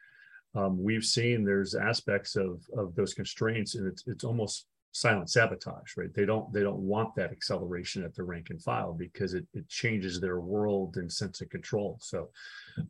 Um, 0.55 0.83
we've 0.83 1.05
seen 1.05 1.45
there's 1.45 1.75
aspects 1.75 2.37
of 2.37 2.61
of 2.77 2.95
those 2.95 3.15
constraints, 3.15 3.75
and 3.75 3.87
it's 3.87 4.05
it's 4.07 4.25
almost 4.25 4.67
silent 4.93 5.31
sabotage, 5.31 5.97
right? 5.97 6.13
They 6.15 6.27
don't 6.27 6.53
they 6.53 6.63
don't 6.63 6.79
want 6.79 7.15
that 7.17 7.33
acceleration 7.33 8.05
at 8.05 8.15
the 8.15 8.23
rank 8.23 8.51
and 8.51 8.63
file 8.63 8.93
because 8.93 9.35
it 9.35 9.47
it 9.55 9.69
changes 9.69 10.21
their 10.21 10.41
world 10.41 10.97
and 10.99 11.11
sense 11.11 11.41
of 11.41 11.49
control. 11.49 11.99
So 12.01 12.29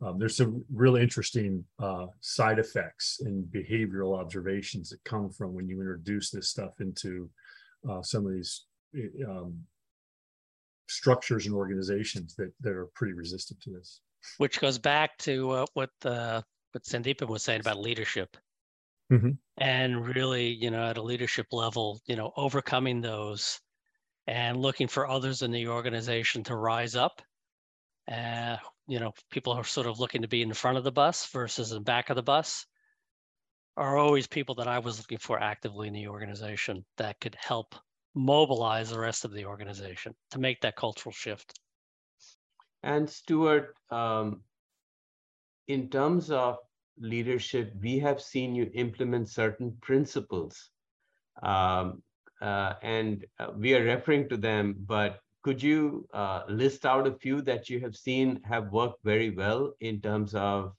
um, 0.01 0.19
there's 0.19 0.35
some 0.37 0.63
really 0.71 1.01
interesting 1.01 1.63
uh, 1.79 2.07
side 2.19 2.59
effects 2.59 3.21
and 3.25 3.45
behavioral 3.45 4.19
observations 4.19 4.89
that 4.89 5.03
come 5.05 5.29
from 5.29 5.53
when 5.53 5.67
you 5.67 5.79
introduce 5.79 6.29
this 6.29 6.49
stuff 6.49 6.81
into 6.81 7.29
uh, 7.89 8.01
some 8.01 8.25
of 8.25 8.33
these 8.33 8.65
eh, 8.95 9.23
um, 9.27 9.57
structures 10.89 11.45
and 11.45 11.55
organizations 11.55 12.35
that 12.35 12.51
that 12.59 12.73
are 12.73 12.87
pretty 12.93 13.13
resistant 13.13 13.61
to 13.61 13.71
this. 13.71 14.01
Which 14.37 14.59
goes 14.59 14.77
back 14.77 15.17
to 15.19 15.51
uh, 15.51 15.65
what 15.73 15.91
uh, 16.03 16.41
what 16.73 16.83
Sandeepan 16.83 17.29
was 17.29 17.43
saying 17.43 17.61
about 17.61 17.79
leadership, 17.79 18.35
mm-hmm. 19.13 19.29
and 19.57 20.07
really, 20.15 20.47
you 20.47 20.71
know, 20.71 20.85
at 20.85 20.97
a 20.97 21.01
leadership 21.01 21.47
level, 21.51 22.01
you 22.07 22.15
know, 22.15 22.31
overcoming 22.35 23.01
those 23.01 23.59
and 24.27 24.57
looking 24.57 24.87
for 24.87 25.07
others 25.07 25.41
in 25.41 25.51
the 25.51 25.67
organization 25.67 26.43
to 26.43 26.55
rise 26.55 26.95
up. 26.95 27.21
Uh, 28.11 28.57
you 28.87 28.99
know, 28.99 29.13
people 29.29 29.53
are 29.53 29.63
sort 29.63 29.87
of 29.87 29.99
looking 29.99 30.21
to 30.21 30.27
be 30.27 30.41
in 30.41 30.53
front 30.53 30.77
of 30.77 30.83
the 30.83 30.91
bus 30.91 31.27
versus 31.31 31.71
in 31.71 31.77
the 31.77 31.83
back 31.83 32.09
of 32.09 32.15
the 32.15 32.23
bus 32.23 32.65
are 33.75 33.97
always 33.97 34.27
people 34.27 34.55
that 34.55 34.67
I 34.67 34.79
was 34.79 34.99
looking 34.99 35.17
for 35.17 35.39
actively 35.39 35.87
in 35.87 35.93
the 35.93 36.07
organization 36.07 36.85
that 36.97 37.19
could 37.19 37.35
help 37.39 37.75
mobilize 38.13 38.89
the 38.89 38.99
rest 38.99 39.25
of 39.25 39.33
the 39.33 39.45
organization 39.45 40.13
to 40.31 40.39
make 40.39 40.61
that 40.61 40.75
cultural 40.75 41.13
shift. 41.13 41.59
And 42.83 43.09
Stuart, 43.09 43.75
um, 43.89 44.41
in 45.67 45.89
terms 45.89 46.29
of 46.29 46.57
leadership, 46.99 47.73
we 47.81 47.99
have 47.99 48.21
seen 48.21 48.55
you 48.55 48.69
implement 48.73 49.29
certain 49.29 49.77
principles. 49.81 50.69
Um, 51.41 52.03
uh, 52.41 52.73
and 52.81 53.25
uh, 53.39 53.47
we 53.57 53.73
are 53.75 53.83
referring 53.83 54.29
to 54.29 54.37
them, 54.37 54.75
but 54.85 55.19
could 55.43 55.61
you 55.61 56.07
uh, 56.13 56.43
list 56.47 56.85
out 56.85 57.07
a 57.07 57.13
few 57.13 57.41
that 57.41 57.69
you 57.69 57.79
have 57.81 57.95
seen 57.95 58.41
have 58.43 58.71
worked 58.71 59.03
very 59.03 59.29
well 59.29 59.73
in 59.79 59.99
terms 59.99 60.35
of 60.35 60.73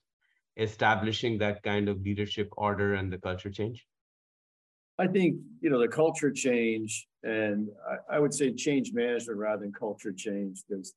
establishing 0.57 1.37
that 1.37 1.61
kind 1.63 1.89
of 1.89 2.01
leadership 2.01 2.49
order 2.55 2.93
and 2.93 3.11
the 3.11 3.17
culture 3.17 3.51
change? 3.51 3.85
I 4.97 5.07
think, 5.07 5.37
you 5.59 5.69
know, 5.69 5.79
the 5.79 5.89
culture 5.89 6.31
change 6.31 7.07
and 7.23 7.69
I, 8.09 8.15
I 8.15 8.19
would 8.19 8.33
say 8.33 8.53
change 8.53 8.93
management 8.93 9.37
rather 9.37 9.61
than 9.61 9.73
culture 9.73 10.13
change, 10.13 10.63
because 10.67 10.93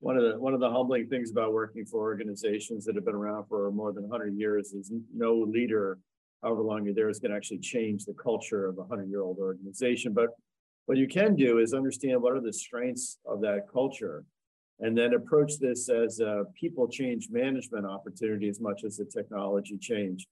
one 0.00 0.16
of 0.16 0.22
the 0.22 0.38
one 0.38 0.54
of 0.54 0.60
the 0.60 0.70
humbling 0.70 1.08
things 1.08 1.30
about 1.30 1.52
working 1.52 1.84
for 1.84 2.00
organizations 2.00 2.84
that 2.84 2.94
have 2.94 3.04
been 3.04 3.14
around 3.14 3.46
for 3.48 3.70
more 3.70 3.92
than 3.92 4.08
100 4.08 4.34
years 4.36 4.72
is 4.72 4.92
no 5.14 5.34
leader, 5.34 5.98
however 6.42 6.62
long 6.62 6.84
you're 6.84 6.94
there, 6.94 7.08
is 7.08 7.18
going 7.18 7.30
to 7.30 7.36
actually 7.36 7.58
change 7.58 8.04
the 8.04 8.14
culture 8.14 8.66
of 8.66 8.76
a 8.76 8.82
100 8.82 9.08
year 9.08 9.22
old 9.22 9.38
organization. 9.38 10.12
But 10.12 10.30
What 10.86 10.98
you 10.98 11.08
can 11.08 11.34
do 11.34 11.58
is 11.58 11.72
understand 11.72 12.22
what 12.22 12.32
are 12.32 12.40
the 12.40 12.52
strengths 12.52 13.18
of 13.26 13.40
that 13.40 13.62
culture 13.72 14.24
and 14.80 14.96
then 14.96 15.14
approach 15.14 15.58
this 15.58 15.88
as 15.88 16.20
a 16.20 16.44
people 16.54 16.86
change 16.88 17.28
management 17.30 17.86
opportunity 17.86 18.48
as 18.48 18.60
much 18.60 18.84
as 18.84 18.98
a 18.98 19.04
technology 19.04 19.78
change. 19.78 20.26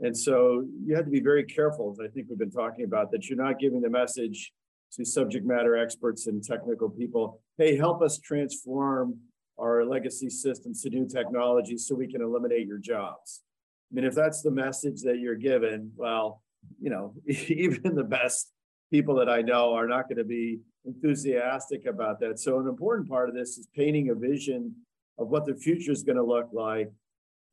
And 0.00 0.16
so 0.16 0.66
you 0.84 0.94
have 0.94 1.06
to 1.06 1.10
be 1.10 1.20
very 1.20 1.44
careful, 1.44 1.90
as 1.90 1.98
I 2.04 2.08
think 2.12 2.26
we've 2.28 2.38
been 2.38 2.50
talking 2.50 2.84
about, 2.84 3.10
that 3.12 3.28
you're 3.28 3.42
not 3.42 3.58
giving 3.58 3.80
the 3.80 3.88
message 3.88 4.52
to 4.92 5.04
subject 5.04 5.46
matter 5.46 5.76
experts 5.76 6.26
and 6.26 6.42
technical 6.42 6.88
people, 6.88 7.40
hey, 7.58 7.76
help 7.76 8.02
us 8.02 8.18
transform 8.18 9.18
our 9.58 9.84
legacy 9.84 10.28
systems 10.28 10.82
to 10.82 10.90
new 10.90 11.06
technology 11.06 11.78
so 11.78 11.94
we 11.94 12.10
can 12.10 12.22
eliminate 12.22 12.66
your 12.66 12.78
jobs. 12.78 13.42
I 13.90 13.94
mean, 13.94 14.04
if 14.04 14.14
that's 14.14 14.42
the 14.42 14.50
message 14.50 15.02
that 15.02 15.18
you're 15.18 15.36
given, 15.36 15.92
well, 15.96 16.42
you 16.80 16.90
know, 16.90 17.14
even 17.26 17.94
the 17.94 18.04
best 18.04 18.52
people 18.90 19.14
that 19.16 19.28
I 19.28 19.42
know 19.42 19.74
are 19.74 19.86
not 19.86 20.08
going 20.08 20.18
to 20.18 20.24
be 20.24 20.60
enthusiastic 20.84 21.86
about 21.86 22.20
that. 22.20 22.38
So, 22.38 22.60
an 22.60 22.68
important 22.68 23.08
part 23.08 23.28
of 23.28 23.34
this 23.34 23.58
is 23.58 23.68
painting 23.74 24.10
a 24.10 24.14
vision 24.14 24.74
of 25.18 25.28
what 25.28 25.46
the 25.46 25.54
future 25.54 25.92
is 25.92 26.02
going 26.02 26.16
to 26.16 26.24
look 26.24 26.50
like. 26.52 26.90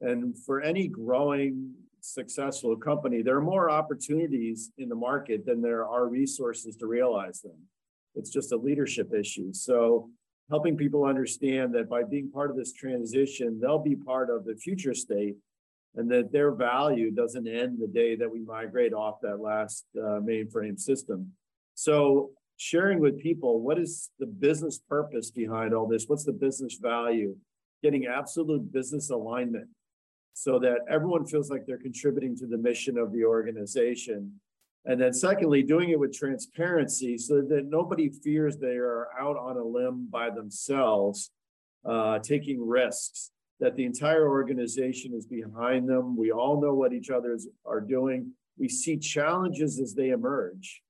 And 0.02 0.38
for 0.38 0.62
any 0.62 0.88
growing 0.88 1.74
successful 2.04 2.76
company, 2.76 3.22
there 3.22 3.38
are 3.38 3.42
more 3.42 3.70
opportunities 3.70 4.72
in 4.78 4.90
the 4.90 4.96
market 4.96 5.46
than 5.46 5.62
there 5.62 5.88
are 5.88 6.08
resources 6.08 6.76
to 6.76 6.86
realize 6.86 7.42
them. 7.42 7.58
It's 8.16 8.30
just 8.30 8.52
a 8.52 8.58
leadership 8.58 9.14
issue. 9.14 9.54
So, 9.54 10.10
helping 10.50 10.76
people 10.76 11.06
understand 11.06 11.74
that 11.74 11.90
by 11.90 12.04
being 12.04 12.30
part 12.30 12.52
of 12.52 12.58
this 12.58 12.74
transition, 12.74 13.60
they'll 13.62 13.80
be 13.80 13.96
part 13.96 14.30
of 14.30 14.44
the 14.44 14.56
future 14.56 14.94
state 14.94 15.36
and 15.96 16.12
that 16.12 16.32
their 16.34 16.52
value 16.52 17.12
doesn't 17.12 17.48
end 17.48 17.78
the 17.80 17.88
day 17.88 18.16
that 18.18 18.30
we 18.30 18.42
migrate 18.42 18.94
off 18.94 19.22
that 19.22 19.40
last 19.40 19.86
uh, 19.98 20.20
mainframe 20.20 20.78
system. 20.78 21.32
So, 21.76 22.32
sharing 22.58 23.00
with 23.00 23.20
people 23.20 23.62
what 23.62 23.80
is 23.80 24.12
the 24.20 24.26
business 24.26 24.78
purpose 24.78 25.32
behind 25.32 25.74
all 25.74 25.88
this? 25.88 26.06
What's 26.08 26.26
the 26.26 26.34
business 26.34 26.78
value? 26.82 27.36
Getting 27.82 28.06
absolute 28.06 28.72
business 28.72 29.10
alignment 29.10 29.70
so 30.34 30.60
that 30.60 30.80
everyone 30.90 31.26
feels 31.26 31.50
like 31.50 31.66
they're 31.66 31.78
contributing 31.78 32.36
to 32.38 32.48
the 32.48 32.58
mission 32.58 32.98
of 32.98 33.12
the 33.12 33.24
organization. 33.24 34.32
And 34.86 35.00
then, 35.00 35.14
secondly, 35.14 35.64
doing 35.64 35.92
it 35.92 36.00
with 36.00 36.14
transparency 36.14 37.18
so 37.18 37.42
that 37.42 37.66
nobody 37.68 38.10
fears 38.10 38.58
they 38.58 38.76
are 38.76 39.08
out 39.18 39.38
on 39.38 39.58
a 39.58 39.64
limb 39.64 40.08
by 40.10 40.30
themselves, 40.30 41.32
uh, 41.86 42.20
taking 42.20 42.66
risks 42.66 43.32
that 43.60 43.76
the 43.76 43.86
entire 43.86 44.28
organization 44.28 45.14
is 45.14 45.26
behind 45.26 45.88
them. 45.88 46.18
We 46.18 46.32
all 46.32 46.62
know 46.62 46.74
what 46.74 46.92
each 46.92 47.10
others 47.10 47.48
are 47.66 47.80
doing. 47.80 48.32
We 48.58 48.68
see 48.68 48.98
challenges 48.98 49.80
as 49.80 49.94
they 49.94 50.10
emerge 50.10 50.82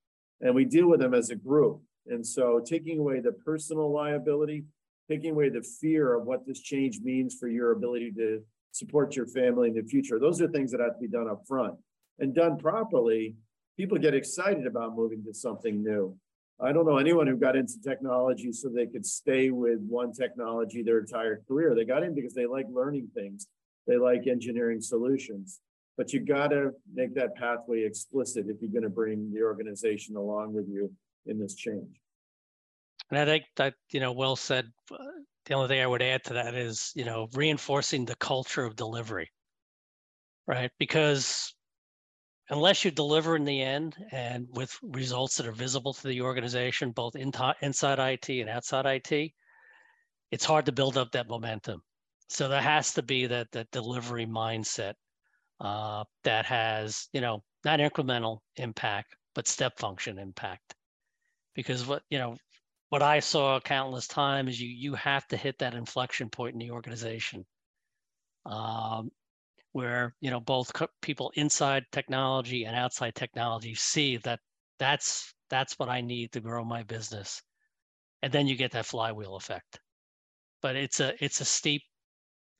and 0.43 0.53
we 0.53 0.65
deal 0.65 0.87
with 0.87 0.99
them 0.99 1.13
as 1.13 1.29
a 1.29 1.35
group. 1.35 1.81
And 2.07 2.25
so 2.25 2.61
taking 2.63 2.99
away 2.99 3.21
the 3.21 3.31
personal 3.31 3.91
liability, 3.91 4.65
taking 5.09 5.31
away 5.31 5.49
the 5.49 5.61
fear 5.61 6.13
of 6.13 6.25
what 6.25 6.45
this 6.45 6.59
change 6.59 6.99
means 7.01 7.35
for 7.39 7.47
your 7.47 7.71
ability 7.71 8.11
to 8.17 8.41
support 8.73 9.15
your 9.15 9.27
family 9.27 9.69
in 9.69 9.75
the 9.75 9.83
future. 9.83 10.19
Those 10.19 10.41
are 10.41 10.47
things 10.47 10.71
that 10.71 10.81
have 10.81 10.95
to 10.95 10.99
be 10.99 11.07
done 11.07 11.29
up 11.29 11.43
front 11.47 11.75
and 12.19 12.35
done 12.35 12.57
properly. 12.57 13.35
People 13.77 13.97
get 13.97 14.13
excited 14.13 14.67
about 14.67 14.95
moving 14.95 15.23
to 15.23 15.33
something 15.33 15.81
new. 15.81 16.17
I 16.59 16.71
don't 16.71 16.85
know 16.85 16.97
anyone 16.97 17.27
who 17.27 17.35
got 17.35 17.55
into 17.55 17.81
technology 17.83 18.51
so 18.51 18.69
they 18.69 18.87
could 18.87 19.05
stay 19.05 19.49
with 19.49 19.79
one 19.79 20.11
technology 20.11 20.81
their 20.81 20.99
entire 20.99 21.41
career. 21.47 21.75
They 21.75 21.85
got 21.85 22.03
in 22.03 22.13
because 22.15 22.33
they 22.33 22.45
like 22.45 22.67
learning 22.71 23.09
things, 23.13 23.47
they 23.87 23.97
like 23.97 24.27
engineering 24.27 24.81
solutions. 24.81 25.61
But 25.95 26.11
you 26.11 26.21
got 26.21 26.47
to 26.47 26.71
make 26.91 27.13
that 27.15 27.35
pathway 27.35 27.83
explicit 27.83 28.47
if 28.47 28.57
you're 28.61 28.71
going 28.71 28.83
to 28.83 28.89
bring 28.89 29.31
the 29.31 29.43
organization 29.43 30.15
along 30.15 30.53
with 30.53 30.67
you 30.67 30.91
in 31.27 31.39
this 31.39 31.53
change. 31.53 31.99
And 33.11 33.19
I 33.19 33.25
think 33.25 33.43
that, 33.57 33.75
you 33.91 33.99
know, 33.99 34.11
well 34.11 34.35
said. 34.35 34.71
Uh, 34.91 34.97
The 35.45 35.53
only 35.53 35.67
thing 35.69 35.81
I 35.81 35.87
would 35.87 36.01
add 36.01 36.23
to 36.25 36.33
that 36.33 36.55
is, 36.55 36.91
you 36.95 37.05
know, 37.05 37.27
reinforcing 37.33 38.05
the 38.05 38.15
culture 38.15 38.63
of 38.65 38.75
delivery, 38.75 39.31
right? 40.47 40.71
Because 40.79 41.53
unless 42.49 42.85
you 42.85 42.91
deliver 42.91 43.35
in 43.35 43.45
the 43.45 43.61
end 43.61 43.95
and 44.11 44.47
with 44.51 44.77
results 44.83 45.37
that 45.37 45.47
are 45.47 45.51
visible 45.51 45.93
to 45.93 46.07
the 46.07 46.21
organization, 46.21 46.91
both 46.91 47.15
in 47.15 47.31
inside 47.61 47.99
IT 47.99 48.29
and 48.41 48.49
outside 48.49 48.85
IT, 48.85 49.33
it's 50.31 50.45
hard 50.45 50.65
to 50.65 50.71
build 50.71 50.97
up 50.97 51.11
that 51.11 51.29
momentum. 51.29 51.81
So 52.29 52.47
there 52.47 52.61
has 52.61 52.93
to 52.95 53.03
be 53.03 53.27
that 53.27 53.51
that 53.51 53.71
delivery 53.71 54.25
mindset 54.25 54.95
uh, 55.59 56.05
that 56.23 56.45
has, 56.45 57.09
you 57.13 57.21
know, 57.21 57.43
not 57.65 57.79
incremental 57.79 58.39
impact, 58.57 59.15
but 59.35 59.47
step 59.47 59.79
function 59.79 60.19
impact. 60.19 60.75
Because 61.55 61.85
what 61.87 62.03
you 62.09 62.19
know, 62.19 62.37
what 62.93 63.01
I 63.01 63.21
saw 63.21 63.59
countless 63.59 64.07
times, 64.07 64.51
is 64.51 64.61
you 64.61 64.69
you 64.69 64.93
have 64.93 65.27
to 65.29 65.35
hit 65.35 65.57
that 65.57 65.73
inflection 65.73 66.29
point 66.29 66.53
in 66.53 66.59
the 66.59 66.69
organization. 66.69 67.43
Um, 68.45 69.09
where 69.71 70.13
you 70.21 70.29
know 70.29 70.39
both 70.39 70.71
people 71.01 71.31
inside 71.33 71.85
technology 71.91 72.65
and 72.65 72.75
outside 72.75 73.15
technology 73.15 73.73
see 73.73 74.17
that 74.17 74.39
that's 74.77 75.33
that's 75.49 75.79
what 75.79 75.89
I 75.89 76.01
need 76.01 76.33
to 76.33 76.39
grow 76.39 76.63
my 76.63 76.83
business, 76.83 77.41
and 78.21 78.31
then 78.31 78.45
you 78.45 78.55
get 78.55 78.73
that 78.73 78.85
flywheel 78.85 79.37
effect. 79.37 79.79
But 80.61 80.75
it's 80.75 80.99
a 80.99 81.15
it's 81.19 81.41
a 81.41 81.45
steep 81.45 81.81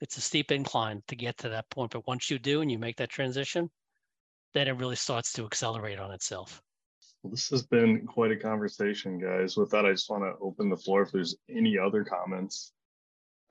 it's 0.01 0.17
a 0.17 0.21
steep 0.21 0.51
incline 0.51 1.03
to 1.09 1.15
get 1.15 1.37
to 1.37 1.49
that 1.49 1.69
point. 1.69 1.91
But 1.91 2.07
once 2.07 2.31
you 2.31 2.39
do 2.39 2.61
and 2.61 2.71
you 2.71 2.79
make 2.79 2.97
that 2.97 3.11
transition, 3.11 3.69
then 4.55 4.67
it 4.67 4.79
really 4.79 4.95
starts 4.95 5.31
to 5.33 5.45
accelerate 5.45 5.99
on 5.99 6.11
itself. 6.11 6.59
Well, 7.23 7.31
this 7.31 7.49
has 7.51 7.63
been 7.63 8.05
quite 8.05 8.31
a 8.31 8.35
conversation, 8.35 9.17
guys. 9.17 9.55
With 9.55 9.71
that, 9.71 9.85
I 9.85 9.91
just 9.91 10.09
want 10.09 10.23
to 10.23 10.33
open 10.41 10.69
the 10.69 10.75
floor 10.75 11.03
if 11.03 11.11
there's 11.11 11.35
any 11.49 11.77
other 11.77 12.03
comments. 12.03 12.73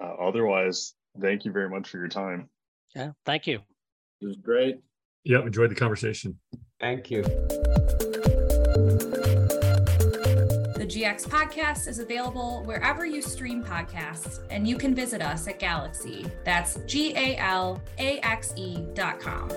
Uh, 0.03 0.13
otherwise, 0.21 0.95
thank 1.21 1.47
you 1.47 1.53
very 1.53 1.71
much 1.71 1.89
for 1.89 1.97
your 1.97 2.09
time. 2.09 2.51
Yeah, 2.95 3.13
thank 3.25 3.47
you. 3.47 3.61
It 4.21 4.27
was 4.27 4.37
great. 4.37 4.81
Yep, 5.25 5.47
enjoyed 5.47 5.71
the 5.71 5.75
conversation. 5.75 6.39
Thank 6.81 7.11
you. 7.11 7.23
The 10.75 10.87
GX 10.87 11.27
podcast 11.27 11.89
is 11.89 11.99
available 11.99 12.63
wherever 12.67 13.07
you 13.07 13.23
stream 13.23 13.65
podcasts, 13.65 14.41
and 14.51 14.69
you 14.69 14.77
can 14.77 14.95
visit 14.95 15.23
us 15.23 15.49
at 15.49 15.59
Galaxy. 15.59 16.27
That's 16.45 16.79
G 16.87 17.17
A 17.17 17.37
L 17.39 17.81
A 17.99 18.19
X 18.19 18.53
E 18.57 18.85
dot 18.93 19.19
com. 19.19 19.49